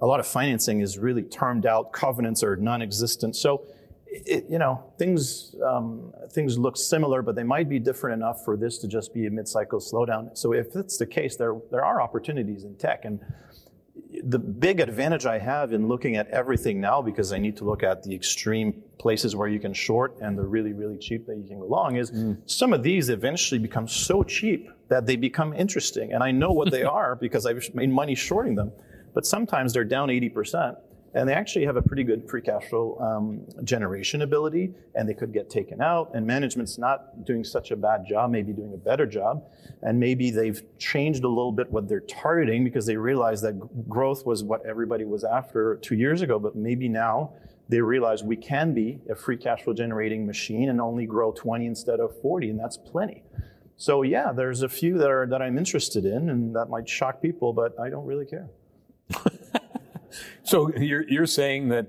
A 0.02 0.06
lot 0.06 0.20
of 0.20 0.28
financing 0.28 0.82
is 0.82 0.98
really 0.98 1.24
termed 1.24 1.66
out. 1.66 1.92
Covenants 1.92 2.44
are 2.44 2.56
non-existent. 2.56 3.36
So, 3.36 3.66
it, 4.26 4.46
you 4.50 4.58
know, 4.58 4.94
things 4.98 5.56
um, 5.66 6.14
things 6.32 6.58
look 6.58 6.78
similar, 6.78 7.22
but 7.22 7.36
they 7.36 7.44
might 7.44 7.70
be 7.70 7.80
different 7.80 8.22
enough 8.22 8.44
for 8.44 8.58
this 8.58 8.78
to 8.80 8.88
just 8.88 9.14
be 9.14 9.28
a 9.28 9.32
mid-cycle 9.32 9.80
slowdown. 9.80 10.38
So, 10.38 10.54
if 10.54 10.74
that's 10.74 10.98
the 10.98 11.06
case, 11.06 11.36
there 11.36 11.56
there 11.72 11.84
are 11.84 12.02
opportunities 12.02 12.64
in 12.64 12.76
tech, 12.76 13.06
and 13.06 13.20
the 14.24 14.40
big 14.40 14.80
advantage 14.80 15.26
I 15.26 15.38
have 15.40 15.74
in 15.74 15.88
looking 15.88 16.16
at 16.16 16.28
everything 16.30 16.80
now, 16.80 17.02
because 17.02 17.34
I 17.34 17.38
need 17.38 17.58
to 17.58 17.66
look 17.66 17.84
at 17.84 18.04
the 18.04 18.16
extreme 18.16 18.82
places 18.98 19.36
where 19.36 19.48
you 19.48 19.60
can 19.60 19.74
short 19.74 20.18
and 20.22 20.38
the 20.38 20.44
really, 20.44 20.74
really 20.74 20.98
cheap 20.98 21.26
that 21.28 21.38
you 21.38 21.44
can 21.48 21.60
go 21.60 21.66
long, 21.66 21.98
is 21.98 22.12
mm. 22.12 22.38
some 22.46 22.74
of 22.74 22.84
these 22.84 23.10
eventually 23.10 23.60
become 23.60 23.88
so 23.88 24.24
cheap 24.24 24.70
that 24.88 25.06
they 25.06 25.16
become 25.16 25.54
interesting. 25.54 26.14
And 26.14 26.24
I 26.24 26.32
know 26.32 26.52
what 26.52 26.72
they 26.72 26.84
are 27.00 27.16
because 27.16 27.46
I've 27.46 27.64
made 27.74 27.90
money 27.90 28.16
shorting 28.16 28.56
them. 28.56 28.72
But 29.14 29.26
sometimes 29.26 29.74
they're 29.74 29.84
down 29.84 30.10
80% 30.10 30.78
and 31.14 31.28
they 31.28 31.34
actually 31.34 31.66
have 31.66 31.76
a 31.78 31.82
pretty 31.82 32.04
good 32.04 32.30
free 32.30 32.42
cash 32.42 32.66
flow 32.70 32.98
um, 33.00 33.42
generation 33.64 34.22
ability, 34.22 34.74
and 34.96 35.08
they 35.08 35.14
could 35.14 35.34
get 35.34 35.50
taken 35.50 35.82
out. 35.82 36.12
And 36.14 36.26
management's 36.26 36.78
not 36.78 37.26
doing 37.26 37.44
such 37.44 37.72
a 37.72 37.76
bad 37.76 38.06
job, 38.08 38.32
maybe 38.32 38.54
doing 38.54 38.74
a 38.74 38.78
better 38.78 39.06
job, 39.06 39.44
and 39.82 40.00
maybe 40.00 40.32
they've 40.32 40.62
changed 40.78 41.24
a 41.24 41.28
little 41.28 41.52
bit 41.52 41.72
what 41.72 41.88
they're 41.88 42.02
targeting 42.02 42.64
because 42.64 42.86
they 42.86 42.98
realized 42.98 43.44
that 43.44 43.90
growth 43.90 44.26
was 44.26 44.44
what 44.44 44.66
everybody 44.66 45.06
was 45.06 45.24
after 45.24 45.78
two 45.78 45.96
years 45.96 46.22
ago, 46.22 46.40
but 46.40 46.56
maybe 46.56 46.88
now 46.88 47.34
they 47.70 47.82
realize 47.82 48.24
we 48.24 48.38
can 48.38 48.74
be 48.74 49.00
a 49.10 49.16
free 49.16 49.38
cash 49.38 49.64
flow 49.64 49.74
generating 49.74 50.26
machine 50.26 50.70
and 50.70 50.80
only 50.80 51.06
grow 51.06 51.32
20 51.32 51.66
instead 51.66 52.00
of 52.00 52.20
40, 52.22 52.52
and 52.52 52.60
that's 52.60 52.78
plenty. 52.78 53.24
So 53.78 54.02
yeah, 54.02 54.32
there's 54.32 54.64
a 54.64 54.70
few 54.70 54.98
that 54.98 55.10
are 55.10 55.28
that 55.28 55.42
I'm 55.42 55.58
interested 55.58 56.06
in, 56.06 56.30
and 56.30 56.56
that 56.56 56.70
might 56.70 56.90
shock 56.90 57.22
people, 57.22 57.54
but 57.54 57.80
I 57.80 57.90
don't 57.90 58.06
really 58.06 58.26
care. 58.26 58.50
So 60.44 60.74
you're, 60.78 61.08
you're 61.10 61.26
saying 61.26 61.70
that 61.70 61.88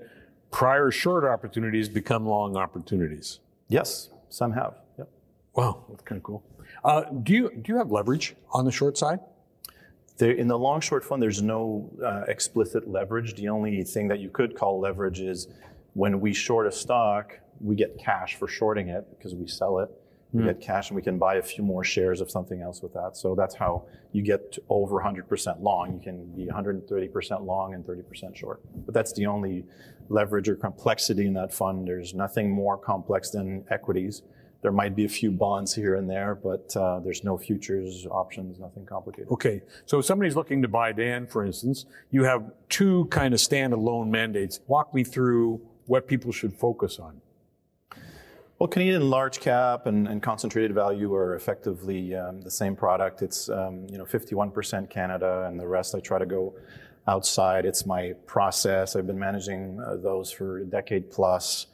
prior 0.50 0.90
short 0.90 1.24
opportunities 1.24 1.88
become 1.88 2.26
long 2.26 2.56
opportunities? 2.56 3.40
Yes, 3.68 4.10
some 4.28 4.52
have. 4.52 4.74
Yep. 4.98 5.08
Wow, 5.54 5.84
that's 5.88 6.02
kind 6.02 6.18
of 6.18 6.22
cool. 6.22 6.42
Uh, 6.84 7.02
do 7.22 7.32
you 7.32 7.50
do 7.50 7.72
you 7.72 7.78
have 7.78 7.90
leverage 7.90 8.34
on 8.52 8.64
the 8.64 8.72
short 8.72 8.96
side? 8.96 9.18
There, 10.18 10.32
in 10.32 10.48
the 10.48 10.58
long 10.58 10.80
short 10.80 11.04
fund, 11.04 11.22
there's 11.22 11.42
no 11.42 11.90
uh, 12.04 12.22
explicit 12.28 12.88
leverage. 12.88 13.34
The 13.34 13.48
only 13.48 13.82
thing 13.84 14.08
that 14.08 14.20
you 14.20 14.30
could 14.30 14.56
call 14.56 14.80
leverage 14.80 15.20
is 15.20 15.48
when 15.94 16.20
we 16.20 16.32
short 16.32 16.66
a 16.66 16.72
stock, 16.72 17.38
we 17.60 17.76
get 17.76 17.98
cash 17.98 18.36
for 18.36 18.48
shorting 18.48 18.88
it 18.88 19.06
because 19.10 19.34
we 19.34 19.46
sell 19.46 19.78
it 19.80 19.90
we 20.32 20.44
get 20.44 20.60
cash 20.60 20.90
and 20.90 20.96
we 20.96 21.02
can 21.02 21.18
buy 21.18 21.36
a 21.36 21.42
few 21.42 21.64
more 21.64 21.82
shares 21.82 22.20
of 22.20 22.30
something 22.30 22.60
else 22.60 22.82
with 22.82 22.92
that. 22.92 23.16
So 23.16 23.34
that's 23.34 23.54
how 23.54 23.86
you 24.12 24.22
get 24.22 24.58
over 24.68 25.00
100% 25.00 25.62
long. 25.62 25.94
You 25.94 26.00
can 26.00 26.26
be 26.32 26.46
130% 26.46 27.46
long 27.46 27.74
and 27.74 27.84
30% 27.84 28.36
short. 28.36 28.60
But 28.84 28.92
that's 28.92 29.12
the 29.14 29.26
only 29.26 29.64
leverage 30.10 30.48
or 30.48 30.56
complexity 30.56 31.26
in 31.26 31.34
that 31.34 31.52
fund. 31.52 31.88
There's 31.88 32.12
nothing 32.14 32.50
more 32.50 32.76
complex 32.76 33.30
than 33.30 33.64
equities. 33.70 34.22
There 34.60 34.72
might 34.72 34.96
be 34.96 35.04
a 35.04 35.08
few 35.08 35.30
bonds 35.30 35.74
here 35.74 35.94
and 35.94 36.10
there, 36.10 36.34
but 36.34 36.76
uh, 36.76 37.00
there's 37.00 37.22
no 37.24 37.38
futures 37.38 38.06
options, 38.10 38.58
nothing 38.58 38.84
complicated. 38.84 39.30
Okay. 39.30 39.62
So 39.86 40.00
if 40.00 40.04
somebody's 40.04 40.36
looking 40.36 40.60
to 40.62 40.68
buy 40.68 40.92
Dan, 40.92 41.26
for 41.26 41.44
instance, 41.44 41.86
you 42.10 42.24
have 42.24 42.50
two 42.68 43.06
kind 43.06 43.32
of 43.32 43.40
standalone 43.40 44.08
mandates. 44.08 44.60
Walk 44.66 44.92
me 44.92 45.04
through 45.04 45.60
what 45.86 46.06
people 46.06 46.32
should 46.32 46.52
focus 46.52 46.98
on. 46.98 47.20
Well, 48.58 48.66
Canadian 48.66 49.08
large 49.08 49.38
cap 49.38 49.86
and, 49.86 50.08
and 50.08 50.20
concentrated 50.20 50.74
value 50.74 51.14
are 51.14 51.36
effectively 51.36 52.16
um, 52.16 52.40
the 52.40 52.50
same 52.50 52.74
product. 52.74 53.22
It's 53.22 53.48
um, 53.48 53.86
you 53.88 53.98
know 53.98 54.04
51% 54.04 54.90
Canada, 54.90 55.46
and 55.48 55.60
the 55.60 55.68
rest 55.68 55.94
I 55.94 56.00
try 56.00 56.18
to 56.18 56.26
go 56.26 56.54
outside. 57.06 57.64
It's 57.64 57.86
my 57.86 58.14
process. 58.26 58.96
I've 58.96 59.06
been 59.06 59.18
managing 59.18 59.80
uh, 59.80 59.96
those 59.96 60.32
for 60.32 60.58
a 60.58 60.64
decade 60.64 61.08
plus. 61.08 61.68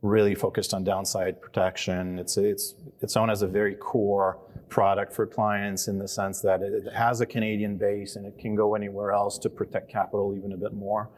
Really 0.00 0.34
focused 0.34 0.72
on 0.72 0.84
downside 0.84 1.38
protection. 1.38 2.18
It's 2.18 2.38
it's 2.38 2.76
it's 3.02 3.14
owned 3.14 3.30
as 3.30 3.42
a 3.42 3.46
very 3.46 3.74
core 3.74 4.38
product 4.70 5.12
for 5.12 5.26
clients 5.26 5.86
in 5.86 5.98
the 5.98 6.08
sense 6.08 6.40
that 6.40 6.62
it 6.62 6.90
has 6.94 7.20
a 7.20 7.26
Canadian 7.26 7.76
base 7.76 8.16
and 8.16 8.24
it 8.24 8.38
can 8.38 8.54
go 8.54 8.74
anywhere 8.74 9.12
else 9.12 9.36
to 9.36 9.50
protect 9.50 9.90
capital 9.90 10.34
even 10.34 10.52
a 10.52 10.56
bit 10.56 10.72
more. 10.72 11.10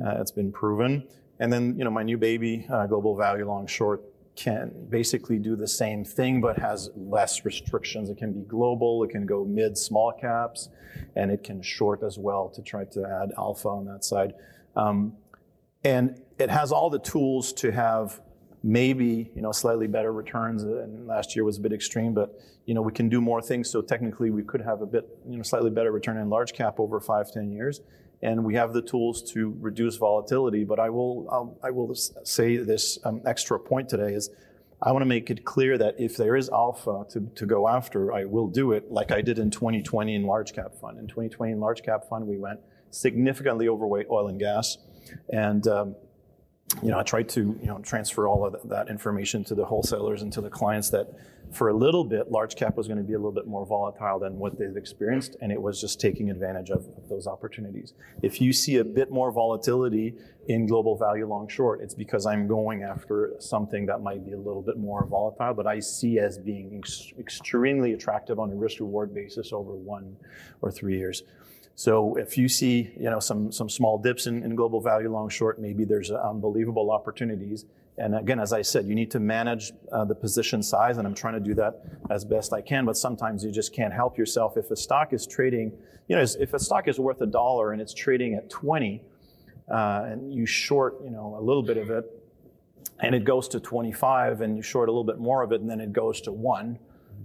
Uh, 0.00 0.20
it's 0.20 0.30
been 0.30 0.52
proven. 0.52 1.02
And 1.40 1.52
then 1.52 1.76
you 1.76 1.84
know 1.84 1.90
my 1.90 2.04
new 2.04 2.16
baby, 2.16 2.64
uh, 2.70 2.86
Global 2.86 3.16
Value 3.16 3.44
Long 3.44 3.66
Short 3.66 4.02
can 4.34 4.72
basically 4.88 5.38
do 5.38 5.56
the 5.56 5.68
same 5.68 6.04
thing 6.04 6.40
but 6.40 6.58
has 6.58 6.90
less 6.96 7.44
restrictions. 7.44 8.08
It 8.10 8.16
can 8.16 8.32
be 8.32 8.40
global, 8.40 9.04
it 9.04 9.10
can 9.10 9.26
go 9.26 9.44
mid 9.44 9.76
small 9.76 10.12
caps, 10.12 10.68
and 11.16 11.30
it 11.30 11.44
can 11.44 11.60
short 11.62 12.02
as 12.02 12.18
well 12.18 12.48
to 12.50 12.62
try 12.62 12.84
to 12.84 13.04
add 13.04 13.32
alpha 13.36 13.68
on 13.68 13.84
that 13.86 14.04
side. 14.04 14.34
Um, 14.74 15.14
and 15.84 16.20
it 16.38 16.50
has 16.50 16.72
all 16.72 16.88
the 16.88 16.98
tools 16.98 17.52
to 17.54 17.72
have 17.72 18.20
maybe 18.62 19.30
you 19.34 19.42
know 19.42 19.52
slightly 19.52 19.86
better 19.86 20.12
returns. 20.12 20.62
And 20.62 21.06
last 21.06 21.36
year 21.36 21.44
was 21.44 21.58
a 21.58 21.60
bit 21.60 21.72
extreme, 21.72 22.14
but 22.14 22.40
you 22.64 22.74
know 22.74 22.82
we 22.82 22.92
can 22.92 23.08
do 23.08 23.20
more 23.20 23.42
things. 23.42 23.68
So 23.68 23.82
technically, 23.82 24.30
we 24.30 24.42
could 24.42 24.62
have 24.62 24.80
a 24.80 24.86
bit 24.86 25.08
you 25.28 25.36
know 25.36 25.42
slightly 25.42 25.70
better 25.70 25.92
return 25.92 26.16
in 26.16 26.30
large 26.30 26.52
cap 26.52 26.80
over 26.80 27.00
five 27.00 27.30
ten 27.30 27.50
years 27.50 27.80
and 28.22 28.44
we 28.44 28.54
have 28.54 28.72
the 28.72 28.82
tools 28.82 29.22
to 29.32 29.56
reduce 29.60 29.96
volatility. 29.96 30.64
But 30.64 30.78
I 30.78 30.90
will, 30.90 31.28
I'll, 31.30 31.58
I 31.62 31.70
will 31.70 31.94
say 31.94 32.56
this 32.56 32.98
um, 33.04 33.20
extra 33.26 33.58
point 33.58 33.88
today 33.88 34.14
is 34.14 34.30
I 34.80 34.92
want 34.92 35.02
to 35.02 35.06
make 35.06 35.30
it 35.30 35.44
clear 35.44 35.78
that 35.78 35.96
if 35.98 36.16
there 36.16 36.36
is 36.36 36.48
alpha 36.48 37.04
to, 37.10 37.30
to 37.34 37.46
go 37.46 37.68
after, 37.68 38.12
I 38.12 38.24
will 38.24 38.48
do 38.48 38.72
it 38.72 38.90
like 38.90 39.12
I 39.12 39.22
did 39.22 39.38
in 39.38 39.50
2020 39.50 40.14
in 40.14 40.24
large 40.24 40.52
cap 40.52 40.74
fund. 40.80 40.98
In 40.98 41.06
2020 41.06 41.52
in 41.52 41.60
large 41.60 41.82
cap 41.82 42.08
fund, 42.08 42.26
we 42.26 42.38
went 42.38 42.60
significantly 42.90 43.68
overweight 43.68 44.06
oil 44.10 44.28
and 44.28 44.38
gas. 44.38 44.78
And 45.32 45.66
um, 45.68 45.96
you 46.82 46.90
know, 46.90 46.98
I 46.98 47.02
tried 47.02 47.28
to 47.30 47.40
you 47.60 47.66
know 47.66 47.78
transfer 47.78 48.26
all 48.26 48.44
of 48.44 48.68
that 48.68 48.88
information 48.88 49.44
to 49.44 49.54
the 49.54 49.64
wholesalers 49.64 50.22
and 50.22 50.32
to 50.32 50.40
the 50.40 50.50
clients 50.50 50.90
that 50.90 51.08
for 51.52 51.68
a 51.68 51.74
little 51.74 52.04
bit, 52.04 52.30
large 52.30 52.56
cap 52.56 52.76
was 52.76 52.88
going 52.88 52.98
to 52.98 53.04
be 53.04 53.12
a 53.12 53.18
little 53.18 53.32
bit 53.32 53.46
more 53.46 53.66
volatile 53.66 54.18
than 54.18 54.38
what 54.38 54.58
they've 54.58 54.76
experienced, 54.76 55.36
and 55.40 55.52
it 55.52 55.60
was 55.60 55.80
just 55.80 56.00
taking 56.00 56.30
advantage 56.30 56.70
of, 56.70 56.86
of, 56.96 57.08
those 57.08 57.26
opportunities. 57.26 57.92
If 58.22 58.40
you 58.40 58.52
see 58.54 58.78
a 58.78 58.84
bit 58.84 59.10
more 59.10 59.30
volatility 59.30 60.14
in 60.48 60.66
global 60.66 60.96
value 60.96 61.26
long 61.26 61.48
short, 61.48 61.82
it's 61.82 61.94
because 61.94 62.24
I'm 62.24 62.48
going 62.48 62.82
after 62.82 63.34
something 63.38 63.84
that 63.86 64.02
might 64.02 64.24
be 64.24 64.32
a 64.32 64.38
little 64.38 64.62
bit 64.62 64.78
more 64.78 65.04
volatile, 65.06 65.52
but 65.52 65.66
I 65.66 65.80
see 65.80 66.18
as 66.18 66.38
being 66.38 66.78
ex- 66.78 67.12
extremely 67.18 67.92
attractive 67.92 68.38
on 68.38 68.50
a 68.50 68.54
risk 68.54 68.80
reward 68.80 69.14
basis 69.14 69.52
over 69.52 69.72
one 69.72 70.16
or 70.62 70.70
three 70.70 70.96
years. 70.96 71.22
So 71.74 72.14
if 72.16 72.38
you 72.38 72.48
see, 72.48 72.92
you 72.96 73.10
know, 73.10 73.18
some 73.18 73.50
some 73.50 73.68
small 73.68 73.98
dips 73.98 74.26
in, 74.26 74.42
in 74.42 74.54
global 74.54 74.80
value 74.80 75.10
long 75.10 75.28
short, 75.28 75.58
maybe 75.58 75.84
there's 75.84 76.10
unbelievable 76.10 76.90
opportunities 76.90 77.64
and 77.98 78.16
again, 78.16 78.40
as 78.40 78.52
I 78.52 78.62
said, 78.62 78.86
you 78.86 78.94
need 78.94 79.10
to 79.10 79.20
manage 79.20 79.72
uh, 79.92 80.04
the 80.04 80.14
position 80.14 80.62
size, 80.62 80.96
and 80.96 81.06
I'm 81.06 81.14
trying 81.14 81.34
to 81.34 81.40
do 81.40 81.54
that 81.54 81.82
as 82.10 82.24
best 82.24 82.52
I 82.52 82.62
can. 82.62 82.86
But 82.86 82.96
sometimes 82.96 83.44
you 83.44 83.50
just 83.50 83.74
can't 83.74 83.92
help 83.92 84.16
yourself. 84.16 84.56
If 84.56 84.70
a 84.70 84.76
stock 84.76 85.12
is 85.12 85.26
trading, 85.26 85.72
you 86.08 86.16
know, 86.16 86.22
if 86.22 86.54
a 86.54 86.58
stock 86.58 86.88
is 86.88 86.98
worth 86.98 87.20
a 87.20 87.26
dollar 87.26 87.72
and 87.72 87.82
it's 87.82 87.92
trading 87.92 88.34
at 88.34 88.48
20, 88.48 89.02
uh, 89.70 90.04
and 90.06 90.32
you 90.32 90.46
short, 90.46 90.96
you 91.04 91.10
know, 91.10 91.36
a 91.38 91.42
little 91.42 91.62
bit 91.62 91.76
of 91.76 91.90
it, 91.90 92.04
and 93.00 93.14
it 93.14 93.24
goes 93.24 93.46
to 93.48 93.60
25, 93.60 94.40
and 94.40 94.56
you 94.56 94.62
short 94.62 94.88
a 94.88 94.92
little 94.92 95.04
bit 95.04 95.18
more 95.18 95.42
of 95.42 95.52
it, 95.52 95.60
and 95.60 95.68
then 95.68 95.80
it 95.80 95.92
goes 95.92 96.20
to 96.22 96.32
one, 96.32 96.78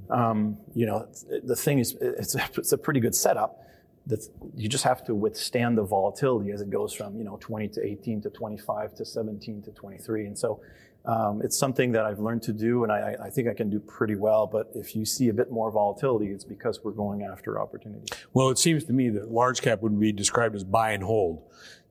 Um, 0.10 0.58
you 0.74 0.86
know, 0.86 1.08
the 1.44 1.56
thing 1.56 1.80
is, 1.80 1.96
it's 2.00 2.36
a, 2.36 2.50
it's 2.58 2.72
a 2.72 2.78
pretty 2.78 3.00
good 3.00 3.16
setup. 3.16 3.64
That's, 4.08 4.30
you 4.56 4.70
just 4.70 4.86
have 4.86 5.04
to 5.06 5.14
withstand 5.14 5.78
the 5.78 5.84
volatility 5.84 6.52
as 6.52 6.62
it 6.62 6.70
goes 6.70 6.94
from 6.94 7.18
you 7.18 7.26
know 7.26 7.38
20 7.40 7.68
to 7.70 7.86
18 7.86 8.22
to 8.22 8.30
25 8.30 8.96
to 8.96 9.06
17 9.06 9.62
to 9.64 9.72
23, 9.72 10.26
and 10.26 10.38
so 10.38 10.62
um, 11.08 11.42
it's 11.42 11.58
something 11.58 11.94
that 11.94 12.06
I've 12.06 12.20
learned 12.20 12.44
to 12.44 12.54
do, 12.54 12.84
and 12.84 12.92
I, 12.92 13.16
I, 13.24 13.30
think 13.30 13.48
I 13.48 13.54
can 13.54 13.70
do 13.70 13.80
pretty 13.80 14.16
well. 14.16 14.46
But 14.46 14.72
if 14.76 14.94
you 14.94 15.06
see 15.06 15.30
a 15.30 15.34
bit 15.34 15.50
more 15.50 15.72
volatility, 15.72 16.28
it's 16.28 16.44
because 16.44 16.84
we're 16.84 16.92
going 16.92 17.24
after 17.24 17.62
opportunities. 17.62 18.10
Well, 18.34 18.50
it 18.50 18.58
seems 18.58 18.84
to 18.86 18.94
me 18.94 19.08
that 19.12 19.32
large 19.32 19.62
cap 19.62 19.82
would 19.82 19.98
be 19.98 20.12
described 20.12 20.54
as 20.54 20.66
buy 20.66 20.92
and 20.92 21.02
hold. 21.02 21.44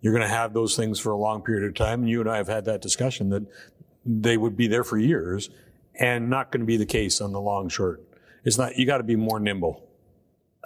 You're 0.02 0.12
going 0.12 0.29
to 0.29 0.35
have 0.35 0.52
those 0.52 0.76
things 0.76 1.00
for 1.00 1.12
a 1.12 1.16
long 1.16 1.40
period 1.40 1.66
of 1.66 1.74
time, 1.74 2.00
and 2.00 2.11
you 2.11 2.20
and 2.20 2.31
I 2.31 2.37
have 2.37 2.48
had 2.48 2.66
that 2.66 2.83
discussion 2.83 3.31
that 3.31 3.46
they 4.05 4.37
would 4.37 4.55
be 4.55 4.68
there 4.68 4.85
for 4.85 4.98
years, 4.98 5.48
and 5.98 6.29
not 6.29 6.52
going 6.52 6.61
to 6.61 6.66
be 6.66 6.76
the 6.76 6.87
case 6.87 7.22
on 7.22 7.33
the 7.33 7.40
long 7.40 7.70
short. 7.70 8.02
It's 8.44 8.59
not. 8.59 8.76
You 8.76 8.85
got 8.85 8.98
to 8.98 9.05
be 9.05 9.16
more 9.16 9.40
nimble. 9.40 9.86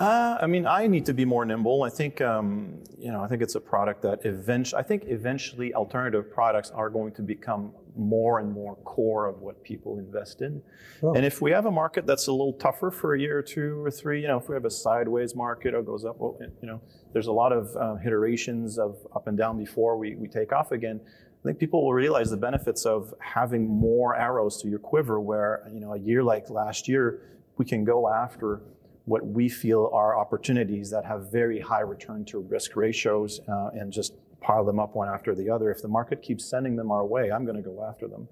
Uh, 0.01 0.39
I 0.41 0.47
mean, 0.47 0.67
I 0.67 0.87
need 0.87 1.05
to 1.07 1.13
be 1.13 1.27
more 1.27 1.45
nimble. 1.45 1.83
I 1.83 1.91
think, 1.91 2.23
um, 2.23 2.83
you 2.99 3.13
know, 3.13 3.23
I 3.23 3.29
think 3.29 3.43
it's 3.43 3.55
a 3.55 3.61
product 3.61 4.01
that 4.01 4.25
eventually, 4.25 4.81
I 4.81 4.83
think 4.83 5.05
eventually 5.07 5.75
alternative 5.75 6.33
products 6.33 6.71
are 6.71 6.89
going 6.89 7.13
to 7.13 7.23
become 7.23 7.73
more 7.95 8.39
and 8.39 8.51
more 8.51 8.77
core 8.77 9.27
of 9.27 9.43
what 9.43 9.63
people 9.63 9.99
invest 9.99 10.41
in. 10.41 10.63
Oh. 11.03 11.13
And 11.13 11.27
if 11.27 11.43
we 11.43 11.51
have 11.51 11.67
a 11.67 11.71
market 11.71 12.07
that's 12.07 12.29
a 12.29 12.33
little 12.33 12.55
tougher 12.55 12.91
for 12.91 13.15
a 13.15 13.21
year 13.21 13.37
or 13.37 13.43
two 13.43 13.85
or 13.85 13.91
three, 13.91 14.23
you 14.23 14.29
know, 14.29 14.39
if 14.39 14.49
we 14.49 14.55
have 14.55 14.65
a 14.65 14.71
sideways 14.71 15.35
market 15.35 15.75
or 15.75 15.83
goes 15.83 16.07
up, 16.07 16.17
well, 16.19 16.39
you 16.41 16.67
know, 16.67 16.81
there's 17.13 17.27
a 17.27 17.33
lot 17.33 17.53
of 17.53 17.77
uh, 17.77 17.97
iterations 18.03 18.79
of 18.79 18.97
up 19.15 19.27
and 19.27 19.37
down 19.37 19.59
before 19.59 19.99
we, 19.99 20.15
we 20.15 20.29
take 20.29 20.51
off 20.51 20.73
again. 20.73 20.99
I 21.05 21.43
think 21.45 21.59
people 21.59 21.85
will 21.85 21.93
realize 21.93 22.31
the 22.31 22.39
benefits 22.39 22.87
of 22.87 23.13
having 23.21 23.69
more 23.69 24.17
arrows 24.17 24.63
to 24.63 24.69
your 24.69 24.79
quiver 24.79 25.21
where, 25.21 25.69
you 25.71 25.81
know, 25.81 25.93
a 25.93 25.99
year 25.99 26.23
like 26.23 26.49
last 26.49 26.89
year, 26.89 27.21
we 27.59 27.67
can 27.67 27.85
go 27.85 28.09
after 28.09 28.63
what 29.11 29.27
we 29.27 29.49
feel 29.49 29.90
are 29.92 30.16
opportunities 30.16 30.88
that 30.88 31.05
have 31.05 31.33
very 31.33 31.59
high 31.59 31.81
return 31.81 32.25
to 32.25 32.38
risk 32.38 32.77
ratios 32.77 33.40
uh, 33.49 33.70
and 33.73 33.92
just 33.92 34.14
pile 34.40 34.64
them 34.64 34.79
up 34.79 34.94
one 34.94 35.09
after 35.09 35.35
the 35.35 35.51
other. 35.51 35.68
If 35.73 35.83
the 35.83 35.88
market 35.88 36.23
keeps 36.23 36.44
sending 36.44 36.77
them 36.77 36.92
our 36.92 37.05
way, 37.05 37.33
I'm 37.33 37.44
going 37.44 37.57
to 37.57 37.68
go 37.73 37.85
after 37.85 38.07
them. 38.07 38.29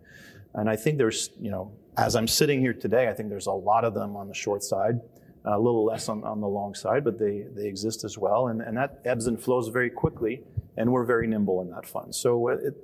And 0.55 0.71
I 0.71 0.77
think 0.77 0.97
there's, 0.97 1.31
you 1.41 1.51
know, 1.51 1.73
as 1.97 2.15
I'm 2.15 2.29
sitting 2.29 2.61
here 2.61 2.73
today, 2.73 3.09
I 3.09 3.13
think 3.13 3.29
there's 3.29 3.49
a 3.49 3.53
lot 3.73 3.85
of 3.85 3.93
them 3.93 4.15
on 4.15 4.29
the 4.29 4.35
short 4.35 4.63
side, 4.63 5.01
a 5.45 5.59
little 5.59 5.85
less 5.85 6.09
on, 6.09 6.23
on 6.23 6.41
the 6.41 6.47
long 6.47 6.77
side, 6.77 7.03
but 7.03 7.19
they, 7.19 7.47
they 7.57 7.67
exist 7.67 8.05
as 8.05 8.17
well. 8.17 8.47
And, 8.47 8.61
and 8.61 8.77
that 8.77 9.01
ebbs 9.05 9.27
and 9.27 9.43
flows 9.43 9.67
very 9.71 9.91
quickly, 9.91 10.45
and 10.77 10.93
we're 10.93 11.05
very 11.05 11.27
nimble 11.27 11.61
in 11.61 11.71
that 11.71 11.87
fund. 11.87 12.15
So 12.15 12.49
it, 12.51 12.75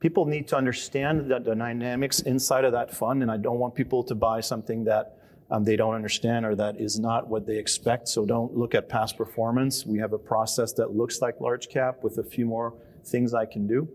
people 0.00 0.26
need 0.26 0.48
to 0.48 0.56
understand 0.56 1.30
the 1.30 1.38
dynamics 1.38 2.22
inside 2.22 2.64
of 2.64 2.72
that 2.72 2.92
fund, 2.92 3.22
and 3.22 3.30
I 3.30 3.36
don't 3.36 3.60
want 3.60 3.76
people 3.76 4.02
to 4.02 4.16
buy 4.16 4.40
something 4.40 4.82
that 4.84 5.19
um, 5.50 5.64
they 5.64 5.76
don't 5.76 5.94
understand 5.94 6.46
or 6.46 6.54
that 6.54 6.80
is 6.80 6.98
not 6.98 7.28
what 7.28 7.46
they 7.46 7.58
expect. 7.58 8.08
So 8.08 8.24
don't 8.24 8.56
look 8.56 8.74
at 8.74 8.88
past 8.88 9.16
performance. 9.16 9.84
We 9.84 9.98
have 9.98 10.12
a 10.12 10.18
process 10.18 10.72
that 10.74 10.94
looks 10.94 11.20
like 11.20 11.40
large 11.40 11.68
cap 11.68 12.02
with 12.02 12.18
a 12.18 12.22
few 12.22 12.46
more 12.46 12.74
things 13.04 13.34
I 13.34 13.46
can 13.46 13.66
do. 13.66 13.88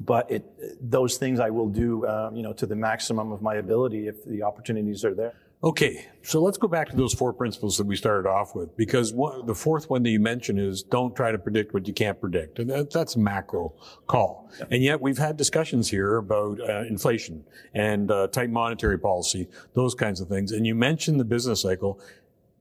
But 0.00 0.30
it, 0.30 0.44
those 0.80 1.18
things 1.18 1.38
I 1.38 1.50
will 1.50 1.68
do, 1.68 2.06
uh, 2.06 2.30
you 2.32 2.42
know, 2.42 2.52
to 2.54 2.66
the 2.66 2.74
maximum 2.74 3.30
of 3.30 3.42
my 3.42 3.56
ability 3.56 4.08
if 4.08 4.24
the 4.24 4.42
opportunities 4.42 5.04
are 5.04 5.14
there. 5.14 5.34
Okay, 5.64 6.06
so 6.22 6.42
let's 6.42 6.58
go 6.58 6.68
back 6.68 6.90
to 6.90 6.96
those 6.96 7.14
four 7.14 7.32
principles 7.32 7.78
that 7.78 7.86
we 7.86 7.96
started 7.96 8.28
off 8.28 8.54
with, 8.54 8.76
because 8.76 9.14
one, 9.14 9.46
the 9.46 9.54
fourth 9.54 9.88
one 9.88 10.02
that 10.02 10.10
you 10.10 10.20
mentioned 10.20 10.60
is 10.60 10.82
don't 10.82 11.16
try 11.16 11.32
to 11.32 11.38
predict 11.38 11.72
what 11.72 11.88
you 11.88 11.94
can't 11.94 12.20
predict, 12.20 12.58
and 12.58 12.68
that, 12.68 12.90
that's 12.90 13.16
a 13.16 13.18
macro 13.18 13.72
call. 14.06 14.50
Yeah. 14.58 14.66
And 14.70 14.82
yet 14.82 15.00
we've 15.00 15.16
had 15.16 15.38
discussions 15.38 15.88
here 15.88 16.18
about 16.18 16.60
uh, 16.60 16.82
inflation 16.82 17.46
and 17.72 18.10
uh, 18.10 18.26
tight 18.26 18.50
monetary 18.50 18.98
policy, 18.98 19.48
those 19.72 19.94
kinds 19.94 20.20
of 20.20 20.28
things. 20.28 20.52
And 20.52 20.66
you 20.66 20.74
mentioned 20.74 21.18
the 21.18 21.24
business 21.24 21.62
cycle, 21.62 21.98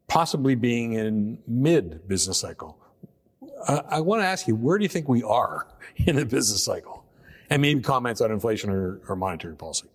possibly 0.08 0.56
being 0.56 0.94
in 0.94 1.39
mid 1.46 2.08
business 2.08 2.38
cycle. 2.38 2.78
Uh, 3.68 3.82
I 3.89 4.00
want 4.00 4.22
to 4.22 4.26
ask 4.26 4.48
you, 4.48 4.56
where 4.56 4.78
do 4.78 4.84
you 4.84 4.89
think 4.89 5.10
we 5.10 5.24
are 5.24 5.68
in 5.98 6.16
the 6.16 6.26
business 6.26 6.63
cycle? 6.63 7.04
And 7.50 7.62
maybe 7.62 7.82
comments 7.82 8.22
on 8.22 8.32
inflation 8.32 8.70
or, 8.70 9.02
or 9.10 9.18
monetary 9.18 9.58
policy 9.58 9.89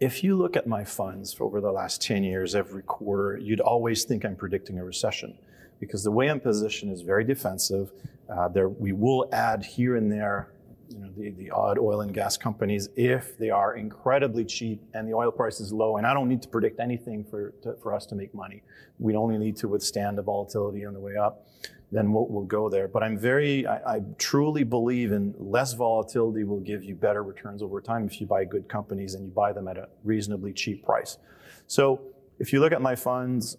if 0.00 0.24
you 0.24 0.34
look 0.36 0.56
at 0.56 0.66
my 0.66 0.82
funds 0.82 1.32
for 1.32 1.44
over 1.44 1.60
the 1.60 1.70
last 1.70 2.00
10 2.00 2.24
years, 2.24 2.54
every 2.54 2.82
quarter, 2.82 3.36
you'd 3.36 3.60
always 3.60 4.04
think 4.04 4.24
I'm 4.24 4.34
predicting 4.34 4.78
a 4.78 4.84
recession 4.84 5.36
because 5.78 6.02
the 6.02 6.10
way 6.10 6.30
I'm 6.30 6.40
positioned 6.40 6.90
is 6.90 7.02
very 7.02 7.22
defensive. 7.22 7.92
Uh, 8.28 8.48
there, 8.48 8.70
we 8.70 8.92
will 8.92 9.28
add 9.30 9.62
here 9.62 9.96
and 9.96 10.10
there, 10.10 10.52
you 10.88 11.00
know, 11.00 11.10
the, 11.16 11.30
the 11.32 11.50
odd 11.50 11.78
oil 11.78 12.00
and 12.00 12.14
gas 12.14 12.38
companies 12.38 12.88
if 12.96 13.36
they 13.36 13.50
are 13.50 13.76
incredibly 13.76 14.44
cheap 14.44 14.82
and 14.94 15.06
the 15.06 15.12
oil 15.12 15.30
price 15.30 15.60
is 15.60 15.70
low. 15.70 15.98
And 15.98 16.06
I 16.06 16.14
don't 16.14 16.28
need 16.28 16.40
to 16.42 16.48
predict 16.48 16.80
anything 16.80 17.22
for, 17.22 17.50
to, 17.62 17.74
for 17.82 17.94
us 17.94 18.06
to 18.06 18.14
make 18.14 18.34
money. 18.34 18.62
We 18.98 19.16
only 19.16 19.36
need 19.36 19.56
to 19.56 19.68
withstand 19.68 20.16
the 20.16 20.22
volatility 20.22 20.86
on 20.86 20.94
the 20.94 21.00
way 21.00 21.16
up 21.16 21.46
then 21.92 22.12
we'll, 22.12 22.26
we'll 22.28 22.44
go 22.44 22.68
there. 22.68 22.88
But 22.88 23.02
I'm 23.02 23.18
very, 23.18 23.66
I, 23.66 23.96
I, 23.96 24.00
truly 24.18 24.62
believe 24.62 25.10
in 25.12 25.34
less 25.38 25.72
volatility 25.72 26.44
will 26.44 26.60
give 26.60 26.84
you 26.84 26.94
better 26.94 27.22
returns 27.22 27.62
over 27.62 27.80
time 27.80 28.06
if 28.06 28.20
you 28.20 28.26
buy 28.26 28.44
good 28.44 28.68
companies 28.68 29.14
and 29.14 29.26
you 29.26 29.32
buy 29.32 29.52
them 29.52 29.66
at 29.66 29.76
a 29.76 29.88
reasonably 30.04 30.52
cheap 30.52 30.84
price. 30.84 31.18
So 31.66 32.00
if 32.38 32.52
you 32.52 32.60
look 32.60 32.72
at 32.72 32.80
my 32.80 32.94
funds, 32.94 33.56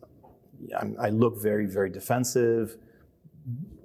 I'm, 0.79 0.95
I 0.99 1.09
look 1.09 1.41
very, 1.41 1.65
very 1.65 1.89
defensive. 1.89 2.77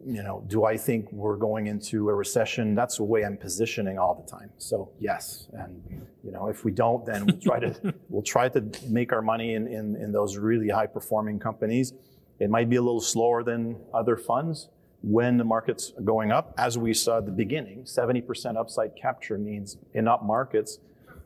You 0.04 0.22
know, 0.22 0.44
do 0.46 0.64
I 0.64 0.76
think 0.76 1.10
we're 1.10 1.36
going 1.36 1.66
into 1.66 2.08
a 2.08 2.14
recession? 2.14 2.76
That's 2.76 2.98
the 2.98 3.04
way 3.04 3.24
I'm 3.24 3.36
positioning 3.36 3.98
all 3.98 4.14
the 4.14 4.30
time. 4.30 4.50
So 4.58 4.92
yes, 5.00 5.48
and 5.54 6.06
you 6.22 6.30
know, 6.30 6.46
if 6.46 6.64
we 6.64 6.70
don't, 6.70 7.04
then 7.04 7.26
we'll 7.26 7.40
try 7.40 7.58
to 7.58 7.94
we'll 8.08 8.22
try 8.22 8.48
to 8.50 8.64
make 8.88 9.12
our 9.12 9.22
money 9.22 9.54
in, 9.54 9.66
in, 9.66 9.96
in 9.96 10.12
those 10.12 10.36
really 10.36 10.68
high 10.68 10.86
performing 10.86 11.40
companies 11.40 11.92
it 12.38 12.50
might 12.50 12.68
be 12.68 12.76
a 12.76 12.82
little 12.82 13.00
slower 13.00 13.42
than 13.42 13.76
other 13.94 14.16
funds 14.16 14.68
when 15.02 15.36
the 15.36 15.44
market's 15.44 15.92
going 16.04 16.32
up. 16.32 16.54
As 16.58 16.76
we 16.76 16.92
saw 16.92 17.18
at 17.18 17.26
the 17.26 17.32
beginning, 17.32 17.84
70% 17.84 18.56
upside 18.56 18.96
capture 18.96 19.38
means 19.38 19.76
in 19.94 20.08
up 20.08 20.24
markets, 20.24 20.78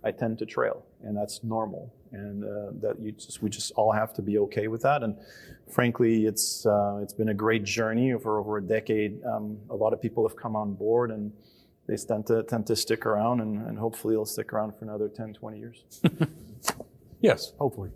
I 0.05 0.11
tend 0.12 0.38
to 0.38 0.46
trail, 0.46 0.85
and 1.03 1.16
that's 1.16 1.42
normal. 1.42 1.92
And 2.12 2.44
uh, 2.44 2.73
that 2.81 3.01
you 3.01 3.12
just, 3.12 3.42
we 3.42 3.51
just 3.51 3.73
all 3.73 3.92
have 3.92 4.12
to 4.14 4.23
be 4.23 4.38
okay 4.38 4.66
with 4.66 4.83
that. 4.83 5.03
And 5.03 5.16
frankly, 5.73 6.27
it's 6.27 6.66
uh, 6.66 6.99
it's 7.03 7.12
been 7.12 7.29
a 7.29 7.35
great 7.35 7.64
journey 7.64 8.12
for 8.18 8.38
over 8.38 8.59
a 8.59 8.62
decade. 8.62 9.25
Um, 9.25 9.59
a 9.68 9.77
lot 9.77 9.92
of 9.92 10.03
people 10.03 10.27
have 10.27 10.37
come 10.37 10.57
on 10.57 10.75
board, 10.75 11.11
and 11.11 11.33
they 11.87 11.96
tend 11.96 12.27
to 12.27 12.42
tend 12.42 12.66
to 12.66 12.77
stick 12.77 13.07
around, 13.07 13.40
and, 13.40 13.66
and 13.66 13.79
hopefully 13.79 14.14
they'll 14.14 14.25
stick 14.25 14.53
around 14.53 14.73
for 14.77 14.85
another 14.85 15.09
10, 15.09 15.35
20 15.35 15.59
years. 15.59 15.85
yes, 17.20 17.53
hopefully. 17.59 17.90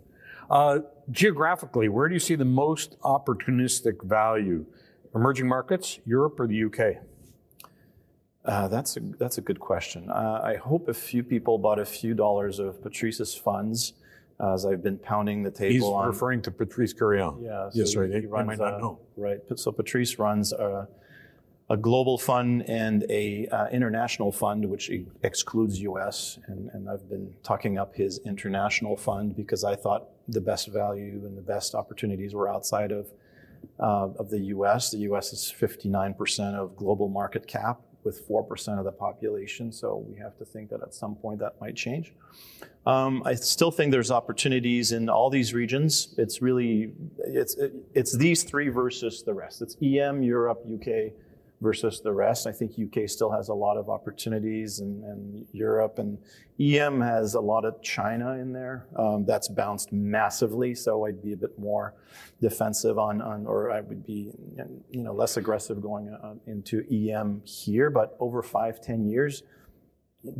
Uh, 0.49 0.79
geographically, 1.11 1.89
where 1.89 2.07
do 2.07 2.13
you 2.13 2.19
see 2.19 2.35
the 2.35 2.45
most 2.45 2.99
opportunistic 3.01 4.03
value? 4.03 4.65
Emerging 5.13 5.47
markets, 5.47 5.99
Europe, 6.05 6.39
or 6.39 6.47
the 6.47 6.65
UK? 6.65 7.01
Uh, 8.43 8.67
that's 8.67 8.97
a 8.97 8.99
that's 9.17 9.37
a 9.37 9.41
good 9.41 9.59
question. 9.59 10.09
Uh, 10.09 10.41
I 10.43 10.55
hope 10.55 10.87
a 10.87 10.93
few 10.93 11.23
people 11.23 11.57
bought 11.57 11.79
a 11.79 11.85
few 11.85 12.13
dollars 12.13 12.59
of 12.59 12.81
Patrice's 12.81 13.33
funds, 13.33 13.93
uh, 14.39 14.53
as 14.53 14.65
I've 14.65 14.83
been 14.83 14.99
pounding 14.99 15.41
the 15.41 15.49
table. 15.49 15.73
He's 15.73 15.83
on. 15.83 16.07
referring 16.07 16.41
to 16.43 16.51
Patrice 16.51 16.93
Quirion. 16.93 17.43
Yeah. 17.43 17.69
So 17.69 17.79
yes, 17.79 17.95
right. 17.95 18.11
He 18.11 18.27
runs, 18.27 18.47
might 18.47 18.59
not 18.59 18.79
know. 18.79 18.99
Right. 19.17 19.39
So 19.55 19.71
Patrice 19.71 20.19
runs 20.19 20.53
a, 20.53 20.87
a 21.69 21.77
global 21.77 22.17
fund 22.17 22.63
and 22.69 23.05
a 23.09 23.47
uh, 23.47 23.67
international 23.69 24.31
fund, 24.31 24.65
which 24.65 24.91
excludes 25.23 25.79
U.S. 25.81 26.37
And, 26.47 26.69
and 26.73 26.89
I've 26.89 27.09
been 27.09 27.33
talking 27.43 27.77
up 27.79 27.95
his 27.95 28.19
international 28.25 28.95
fund 28.95 29.35
because 29.35 29.63
I 29.63 29.75
thought 29.75 30.09
the 30.27 30.41
best 30.41 30.67
value 30.67 31.21
and 31.25 31.37
the 31.37 31.41
best 31.41 31.73
opportunities 31.73 32.33
were 32.33 32.49
outside 32.49 32.91
of 32.91 33.07
uh, 33.79 34.09
of 34.19 34.29
the 34.29 34.39
U.S. 34.39 34.91
The 34.91 34.99
U.S. 34.99 35.33
is 35.33 35.53
59% 35.59 36.53
of 36.53 36.75
global 36.75 37.09
market 37.09 37.47
cap 37.47 37.81
with 38.03 38.27
4% 38.27 38.77
of 38.77 38.85
the 38.85 38.91
population. 38.91 39.71
So 39.71 40.05
we 40.07 40.17
have 40.19 40.37
to 40.37 40.45
think 40.45 40.69
that 40.69 40.81
at 40.83 40.93
some 40.93 41.15
point 41.15 41.39
that 41.39 41.59
might 41.59 41.75
change. 41.75 42.13
Um, 42.85 43.23
I 43.25 43.33
still 43.33 43.71
think 43.71 43.91
there's 43.91 44.11
opportunities 44.11 44.91
in 44.91 45.09
all 45.09 45.31
these 45.31 45.55
regions. 45.55 46.13
It's 46.19 46.39
really 46.39 46.93
it's 47.17 47.57
it's 47.95 48.15
these 48.15 48.43
three 48.43 48.69
versus 48.69 49.23
the 49.23 49.33
rest. 49.33 49.63
It's 49.63 49.75
EM, 49.81 50.21
Europe, 50.21 50.63
UK, 50.71 51.11
versus 51.61 52.01
the 52.01 52.11
rest. 52.11 52.47
I 52.47 52.51
think 52.51 52.73
UK 52.79 53.09
still 53.09 53.31
has 53.31 53.49
a 53.49 53.53
lot 53.53 53.77
of 53.77 53.89
opportunities 53.89 54.79
and, 54.79 55.03
and 55.03 55.47
Europe 55.51 55.99
and 55.99 56.17
EM 56.59 57.01
has 57.01 57.33
a 57.33 57.39
lot 57.39 57.65
of 57.65 57.81
China 57.81 58.33
in 58.33 58.53
there. 58.53 58.87
Um, 58.97 59.25
that's 59.25 59.47
bounced 59.47 59.91
massively. 59.91 60.75
So 60.75 61.05
I'd 61.05 61.21
be 61.21 61.33
a 61.33 61.37
bit 61.37 61.57
more 61.57 61.93
defensive 62.41 62.97
on, 62.97 63.21
on 63.21 63.45
or 63.45 63.71
I 63.71 63.81
would 63.81 64.05
be, 64.05 64.31
you 64.91 65.03
know, 65.03 65.13
less 65.13 65.37
aggressive 65.37 65.81
going 65.81 66.09
uh, 66.09 66.35
into 66.45 66.83
EM 66.91 67.41
here, 67.45 67.89
but 67.89 68.15
over 68.19 68.41
five, 68.41 68.81
ten 68.81 69.05
years, 69.05 69.43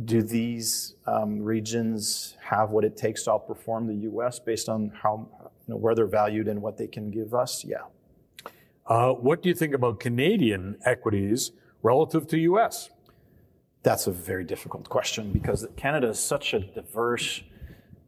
do 0.04 0.22
these 0.22 0.96
um, 1.06 1.40
regions 1.40 2.36
have 2.42 2.70
what 2.70 2.84
it 2.84 2.96
takes 2.96 3.24
to 3.24 3.30
outperform 3.30 3.86
the 3.86 3.94
U.S. 4.10 4.38
based 4.38 4.68
on 4.68 4.90
how 5.02 5.28
you 5.66 5.74
know, 5.74 5.76
where 5.76 5.94
they're 5.94 6.06
valued 6.06 6.48
and 6.48 6.60
what 6.60 6.76
they 6.76 6.86
can 6.86 7.10
give 7.10 7.34
us? 7.34 7.64
Yeah, 7.64 7.84
uh, 8.86 9.12
what 9.12 9.42
do 9.42 9.48
you 9.48 9.54
think 9.54 9.74
about 9.74 10.00
Canadian 10.00 10.76
equities 10.84 11.52
relative 11.82 12.26
to 12.28 12.38
U.S.? 12.38 12.90
That's 13.82 14.06
a 14.06 14.12
very 14.12 14.44
difficult 14.44 14.88
question 14.88 15.32
because 15.32 15.66
Canada 15.76 16.08
is 16.08 16.18
such 16.18 16.54
a 16.54 16.60
diverse 16.60 17.42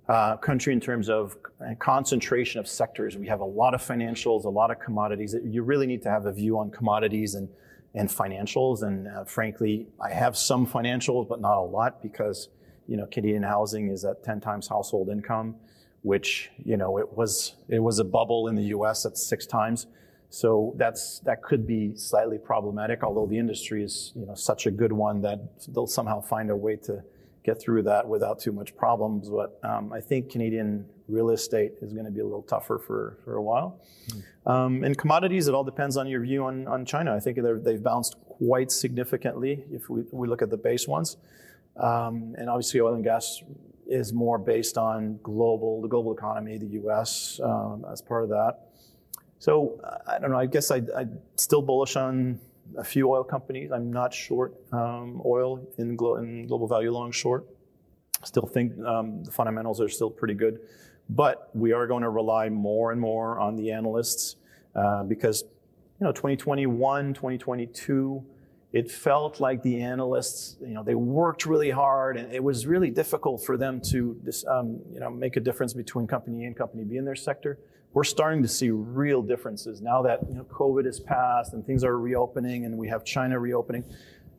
uh, 0.08 0.36
country 0.36 0.72
in 0.72 0.80
terms 0.80 1.08
of 1.08 1.36
concentration 1.78 2.60
of 2.60 2.68
sectors. 2.68 3.16
We 3.16 3.26
have 3.26 3.40
a 3.40 3.44
lot 3.44 3.74
of 3.74 3.82
financials, 3.82 4.44
a 4.44 4.48
lot 4.48 4.70
of 4.70 4.78
commodities. 4.80 5.34
You 5.44 5.62
really 5.62 5.86
need 5.86 6.02
to 6.02 6.10
have 6.10 6.26
a 6.26 6.32
view 6.32 6.58
on 6.58 6.70
commodities 6.70 7.34
and, 7.34 7.48
and 7.94 8.08
financials. 8.08 8.82
And 8.82 9.08
uh, 9.08 9.24
frankly, 9.24 9.86
I 10.00 10.10
have 10.10 10.36
some 10.36 10.66
financials, 10.66 11.28
but 11.28 11.40
not 11.40 11.58
a 11.58 11.62
lot 11.62 12.02
because, 12.02 12.48
you 12.86 12.96
know, 12.96 13.06
Canadian 13.06 13.42
housing 13.42 13.88
is 13.90 14.04
at 14.04 14.24
10 14.24 14.40
times 14.40 14.68
household 14.68 15.10
income, 15.10 15.56
which, 16.02 16.50
you 16.64 16.76
know, 16.76 16.98
it 16.98 17.16
was, 17.16 17.56
it 17.68 17.80
was 17.80 17.98
a 17.98 18.04
bubble 18.04 18.48
in 18.48 18.54
the 18.54 18.64
US 18.64 19.04
at 19.04 19.18
six 19.18 19.46
times. 19.46 19.88
So 20.30 20.74
that's, 20.76 21.20
that 21.20 21.42
could 21.42 21.66
be 21.66 21.96
slightly 21.96 22.38
problematic, 22.38 23.02
although 23.02 23.26
the 23.26 23.38
industry 23.38 23.82
is, 23.82 24.12
you 24.14 24.26
know, 24.26 24.34
such 24.34 24.66
a 24.66 24.70
good 24.70 24.92
one 24.92 25.22
that 25.22 25.40
they'll 25.68 25.86
somehow 25.86 26.20
find 26.20 26.50
a 26.50 26.56
way 26.56 26.76
to, 26.76 27.02
get 27.48 27.60
through 27.60 27.82
that 27.82 28.06
without 28.06 28.38
too 28.38 28.52
much 28.52 28.76
problems. 28.76 29.30
But 29.30 29.58
um, 29.62 29.92
I 29.92 30.00
think 30.00 30.30
Canadian 30.30 30.84
real 31.08 31.30
estate 31.30 31.72
is 31.80 31.92
going 31.92 32.04
to 32.04 32.10
be 32.10 32.20
a 32.20 32.24
little 32.24 32.42
tougher 32.42 32.78
for, 32.78 33.18
for 33.24 33.36
a 33.36 33.42
while. 33.42 33.80
Mm. 34.10 34.50
Um, 34.52 34.84
and 34.84 34.96
commodities, 34.96 35.48
it 35.48 35.54
all 35.54 35.64
depends 35.64 35.96
on 35.96 36.06
your 36.06 36.20
view 36.20 36.44
on, 36.44 36.68
on 36.68 36.84
China. 36.84 37.14
I 37.14 37.20
think 37.20 37.38
they've 37.64 37.82
bounced 37.82 38.16
quite 38.20 38.70
significantly 38.70 39.64
if 39.72 39.88
we, 39.88 40.02
we 40.12 40.28
look 40.28 40.42
at 40.42 40.50
the 40.50 40.56
base 40.56 40.86
ones. 40.86 41.16
Um, 41.76 42.34
and 42.36 42.50
obviously, 42.50 42.80
oil 42.80 42.94
and 42.94 43.04
gas 43.04 43.42
is 43.86 44.12
more 44.12 44.38
based 44.38 44.76
on 44.76 45.18
global, 45.22 45.80
the 45.80 45.88
global 45.88 46.12
economy, 46.12 46.58
the 46.58 46.66
U.S. 46.82 47.40
Um, 47.42 47.86
as 47.90 48.02
part 48.02 48.24
of 48.24 48.30
that. 48.30 48.67
So 49.38 49.80
I 50.06 50.18
don't 50.18 50.30
know. 50.30 50.38
I 50.38 50.46
guess 50.46 50.70
I, 50.70 50.82
I'm 50.96 51.18
still 51.36 51.62
bullish 51.62 51.96
on 51.96 52.40
a 52.76 52.84
few 52.84 53.10
oil 53.10 53.24
companies. 53.24 53.70
I'm 53.72 53.92
not 53.92 54.12
short 54.12 54.54
um, 54.72 55.22
oil 55.24 55.66
in, 55.78 55.96
glo- 55.96 56.16
in, 56.16 56.46
global 56.46 56.66
value 56.66 56.90
long 56.90 57.12
short. 57.12 57.46
Still 58.24 58.46
think 58.46 58.78
um, 58.84 59.22
the 59.24 59.30
fundamentals 59.30 59.80
are 59.80 59.88
still 59.88 60.10
pretty 60.10 60.34
good, 60.34 60.58
but 61.08 61.50
we 61.54 61.72
are 61.72 61.86
going 61.86 62.02
to 62.02 62.10
rely 62.10 62.48
more 62.48 62.90
and 62.90 63.00
more 63.00 63.38
on 63.38 63.54
the 63.54 63.70
analysts 63.70 64.36
uh, 64.74 65.04
because 65.04 65.44
you 66.00 66.04
know 66.04 66.12
2021, 66.12 67.14
2022 67.14 68.24
it 68.72 68.90
felt 68.90 69.40
like 69.40 69.62
the 69.62 69.80
analysts, 69.80 70.56
you 70.60 70.74
know, 70.74 70.82
they 70.82 70.94
worked 70.94 71.46
really 71.46 71.70
hard, 71.70 72.18
and 72.18 72.30
it 72.32 72.42
was 72.42 72.66
really 72.66 72.90
difficult 72.90 73.42
for 73.42 73.56
them 73.56 73.80
to, 73.90 74.20
um, 74.46 74.80
you 74.92 75.00
know, 75.00 75.08
make 75.08 75.36
a 75.36 75.40
difference 75.40 75.72
between 75.72 76.06
company 76.06 76.44
A 76.44 76.48
and 76.48 76.56
company 76.56 76.84
B 76.84 76.96
in 76.96 77.04
their 77.06 77.16
sector. 77.16 77.58
We're 77.92 78.04
starting 78.04 78.42
to 78.42 78.48
see 78.48 78.70
real 78.70 79.22
differences 79.22 79.80
now 79.80 80.02
that 80.02 80.20
you 80.28 80.34
know 80.34 80.44
COVID 80.44 80.84
has 80.84 81.00
passed 81.00 81.54
and 81.54 81.64
things 81.64 81.84
are 81.84 81.98
reopening, 81.98 82.64
and 82.64 82.76
we 82.76 82.88
have 82.88 83.04
China 83.04 83.38
reopening. 83.38 83.84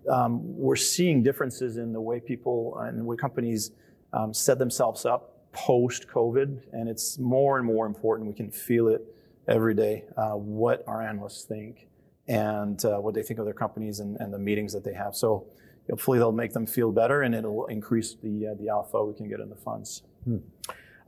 Um, 0.10 0.40
we're 0.58 0.76
seeing 0.76 1.24
differences 1.24 1.78
in 1.78 1.92
the 1.92 2.02
way 2.02 2.20
people 2.20 2.78
and 2.80 3.00
the 3.00 3.04
way 3.04 3.18
companies 3.18 3.72
um, 4.14 4.34
set 4.34 4.60
themselves 4.60 5.06
up 5.06 5.52
post 5.52 6.08
COVID, 6.08 6.62
and 6.74 6.88
it's 6.88 7.18
more 7.18 7.58
and 7.58 7.66
more 7.66 7.86
important. 7.86 8.28
We 8.28 8.36
can 8.36 8.52
feel 8.52 8.88
it 8.88 9.02
every 9.48 9.74
day 9.74 10.06
uh, 10.16 10.32
what 10.32 10.84
our 10.88 11.02
analysts 11.02 11.44
think 11.44 11.88
and 12.28 12.84
uh, 12.86 12.98
what 12.98 13.16
they 13.16 13.24
think 13.24 13.40
of 13.40 13.46
their 13.46 13.54
companies 13.54 14.00
and, 14.00 14.16
and, 14.18 14.32
the 14.32 14.38
meetings 14.38 14.72
that 14.72 14.84
they 14.84 14.94
have. 14.94 15.16
So 15.16 15.48
hopefully 15.90 16.20
they'll 16.20 16.32
make 16.32 16.54
them 16.54 16.68
feel 16.68 16.92
better 16.92 17.24
and 17.24 17.34
it'll 17.34 17.66
increase 17.66 18.16
the, 18.22 18.50
uh, 18.50 18.54
the 18.54 18.70
alpha 18.70 19.04
we 19.04 19.16
can 19.16 19.28
get 19.28 19.40
in 19.40 19.50
the 19.50 19.56
funds. 19.56 20.04
Hmm. 20.26 20.38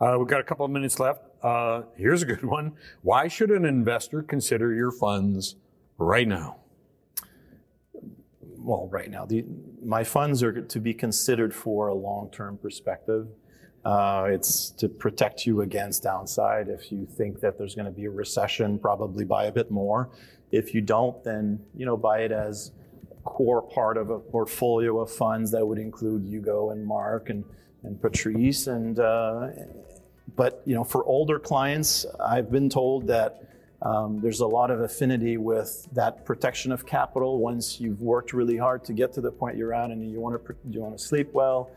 Uh, 0.02 0.16
we've 0.18 0.28
got 0.28 0.40
a 0.40 0.44
couple 0.44 0.66
of 0.66 0.72
minutes 0.72 1.00
left. 1.00 1.22
Uh, 1.44 1.84
here's 1.96 2.24
a 2.24 2.26
good 2.26 2.44
one. 2.44 2.74
Why 3.04 3.28
should 3.28 3.52
an 3.52 3.66
investor 3.66 4.24
consider 4.24 4.74
your 4.74 4.92
funds 4.92 5.56
right 6.00 6.28
now? 6.28 6.58
Well, 8.58 8.90
right 8.92 9.12
now, 9.12 9.26
the, 9.26 9.46
my 9.84 10.04
funds 10.04 10.42
are 10.42 10.60
to 10.60 10.80
be 10.80 10.96
considered 10.96 11.54
for 11.54 11.88
a 11.88 11.94
long-term 11.94 12.58
perspective. 12.58 13.28
Uh, 13.86 14.28
it's 14.30 14.72
to 14.72 14.90
protect 14.90 15.46
you 15.46 15.62
against 15.62 16.04
downside. 16.04 16.68
If 16.68 16.92
you 16.92 17.06
think 17.06 17.40
that 17.42 17.60
there's 17.60 17.76
going 17.76 17.86
to 17.86 17.92
be 17.92 18.06
a 18.06 18.12
recession, 18.12 18.80
probably 18.80 19.26
buy 19.26 19.46
a 19.46 19.52
bit 19.52 19.70
more. 19.70 20.10
If 20.52 20.74
you 20.74 20.82
don't, 20.82 21.24
then 21.24 21.60
you 21.76 21.86
know 21.86 21.98
buy 21.98 22.20
it 22.20 22.32
as 22.32 22.72
core 23.24 23.62
part 23.62 23.98
of 23.98 24.10
a 24.10 24.20
portfolio 24.20 25.00
of 25.00 25.10
funds 25.12 25.52
that 25.52 25.66
would 25.66 25.80
include 25.80 26.26
Hugo 26.26 26.72
and 26.72 26.86
Mark 26.86 27.30
and 27.30 27.44
and 27.84 28.02
Patrice. 28.02 28.68
And 28.68 29.00
uh, 29.00 29.48
but 30.36 30.62
you 30.66 30.76
know, 30.76 30.84
for 30.84 31.04
older 31.06 31.40
clients, 31.40 32.06
I've 32.20 32.52
been 32.52 32.70
told 32.70 33.08
that 33.08 33.44
um, 33.82 34.22
there's 34.22 34.42
a 34.42 34.48
lot 34.48 34.70
of 34.70 34.82
affinity 34.82 35.38
with 35.38 35.88
that 35.94 36.24
protection 36.24 36.72
of 36.72 36.86
capital 36.86 37.40
once 37.40 37.80
you've 37.80 38.02
worked 38.02 38.32
really 38.32 38.58
hard 38.58 38.84
to 38.86 38.94
get 38.94 39.12
to 39.14 39.22
the 39.22 39.32
point 39.32 39.58
you're 39.58 39.74
at 39.74 39.90
and 39.90 40.10
you 40.10 40.20
want 40.20 40.46
to 40.46 40.56
you 40.70 40.80
want 40.82 40.98
to 40.98 41.04
sleep 41.04 41.34
well. 41.34 41.72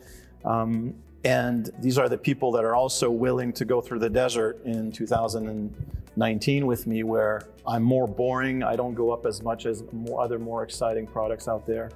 Um, 0.44 0.94
and 1.24 1.70
these 1.80 1.96
are 1.96 2.08
the 2.08 2.18
people 2.18 2.52
that 2.52 2.64
are 2.64 2.74
also 2.74 3.10
willing 3.10 3.52
to 3.54 3.64
go 3.64 3.80
through 3.80 4.00
the 4.00 4.10
desert 4.10 4.62
in 4.66 4.92
2019 4.92 6.66
with 6.66 6.86
me, 6.86 7.02
where 7.02 7.48
I'm 7.66 7.82
more 7.82 8.06
boring. 8.06 8.62
I 8.62 8.76
don't 8.76 8.94
go 8.94 9.10
up 9.10 9.24
as 9.24 9.42
much 9.42 9.64
as 9.64 9.82
more, 9.90 10.20
other 10.20 10.38
more 10.38 10.62
exciting 10.62 11.06
products 11.06 11.48
out 11.48 11.66
there. 11.66 11.90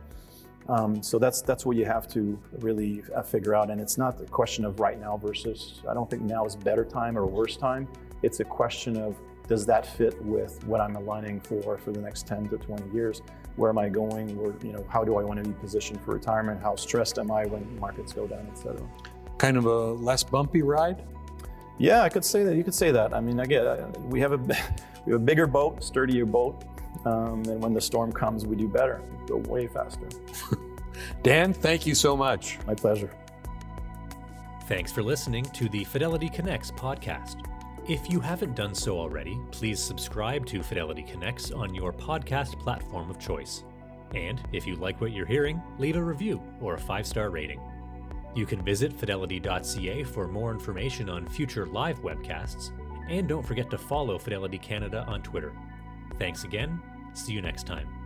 Um, 0.69 1.03
so 1.03 1.19
that's 1.19 1.41
that's 1.41 1.65
what 1.65 1.77
you 1.77 1.87
have 1.87 2.07
to 2.09 2.39
really 2.59 3.03
uh, 3.15 3.23
figure 3.23 3.55
out, 3.55 3.71
and 3.71 3.81
it's 3.81 3.97
not 3.97 4.19
the 4.19 4.27
question 4.27 4.65
of 4.65 4.81
right 4.81 5.01
now 5.01 5.17
versus. 5.17 5.81
I 5.89 5.95
don't 5.95 6.11
think 6.11 6.23
now 6.23 6.45
is 6.45 6.57
better 6.57 6.85
time 6.85 7.17
or 7.17 7.25
worse 7.27 7.57
time. 7.57 7.89
It's 8.23 8.41
a 8.41 8.45
question 8.45 8.97
of 8.97 9.17
does 9.47 9.65
that 9.65 9.87
fit 9.87 10.21
with 10.23 10.63
what 10.65 10.81
I'm 10.81 10.97
aligning 10.97 11.41
for 11.41 11.79
for 11.79 11.91
the 11.91 12.01
next 12.01 12.27
10 12.27 12.51
to 12.51 12.59
20 12.59 12.95
years? 12.95 13.23
Where 13.57 13.71
am 13.71 13.79
I 13.79 13.89
going? 13.89 14.37
Where, 14.37 14.55
you 14.63 14.73
know, 14.73 14.85
how 14.91 15.05
do 15.05 15.17
I 15.17 15.25
want 15.25 15.43
to 15.43 15.49
be 15.49 15.59
positioned 15.59 16.03
for 16.03 16.13
retirement? 16.13 16.61
How 16.61 16.77
stressed 16.77 17.19
am 17.19 17.31
I 17.31 17.47
when 17.47 17.79
markets 17.81 18.13
go 18.13 18.27
down, 18.27 18.47
et 18.51 18.59
cetera? 18.59 18.87
kind 19.39 19.57
of 19.57 19.67
a 19.67 19.93
less 19.93 20.23
bumpy 20.23 20.63
ride? 20.63 21.03
Yeah, 21.79 22.03
I 22.03 22.09
could 22.09 22.25
say 22.25 22.43
that. 22.43 22.57
You 22.57 22.65
could 22.65 22.75
say 22.75 22.91
that. 22.91 23.15
I 23.15 23.21
mean, 23.21 23.41
again, 23.41 23.93
we 24.05 24.21
have 24.21 24.33
a 24.33 24.37
we 25.07 25.13
have 25.13 25.23
a 25.23 25.25
bigger 25.25 25.47
boat, 25.47 25.83
sturdier 25.83 26.27
boat, 26.27 26.65
um, 27.05 27.43
and 27.45 27.63
when 27.63 27.75
the 27.75 27.81
storm 27.81 28.13
comes, 28.13 28.47
we 28.47 28.57
do 28.57 28.69
better. 28.69 29.01
We 29.21 29.27
go 29.27 29.37
way 29.37 29.67
faster. 29.67 30.09
Dan, 31.23 31.53
thank 31.53 31.87
you 31.87 31.95
so 31.95 32.17
much. 32.17 32.59
My 32.67 32.75
pleasure. 32.75 33.11
Thanks 34.67 34.93
for 34.93 35.03
listening 35.03 35.45
to 35.45 35.69
the 35.69 35.85
Fidelity 35.85 36.29
Connects 36.29 36.71
podcast. 36.71 37.43
If 37.89 38.11
you 38.11 38.21
haven't 38.21 38.55
done 38.55 38.75
so 38.75 38.99
already, 38.99 39.41
please 39.51 39.83
subscribe 39.83 40.45
to 40.47 40.63
Fidelity 40.63 41.03
Connects 41.03 41.51
on 41.51 41.75
your 41.75 41.93
podcast 41.93 42.59
platform 42.61 43.09
of 43.09 43.19
choice. 43.19 43.65
And 44.15 44.41
if 44.53 44.67
you 44.67 44.77
like 44.77 45.01
what 45.01 45.13
you're 45.13 45.27
hearing, 45.27 45.63
leave 45.79 45.97
a 45.97 46.03
review 46.03 46.43
or 46.61 46.75
a 46.75 46.79
five 46.79 47.07
star 47.07 47.31
rating. 47.31 47.61
You 48.35 48.45
can 48.47 48.63
visit 48.63 48.93
fidelity.ca 48.93 50.05
for 50.05 50.29
more 50.29 50.53
information 50.53 51.09
on 51.09 51.27
future 51.27 51.67
live 51.67 52.03
webcasts, 52.03 52.71
and 53.09 53.27
don't 53.27 53.45
forget 53.45 53.71
to 53.71 53.79
follow 53.79 54.19
Fidelity 54.19 54.59
Canada 54.59 55.05
on 55.09 55.23
Twitter. 55.23 55.55
Thanks 56.19 56.45
again. 56.45 56.81
See 57.15 57.33
you 57.33 57.43
next 57.43 57.67
time. 57.67 57.98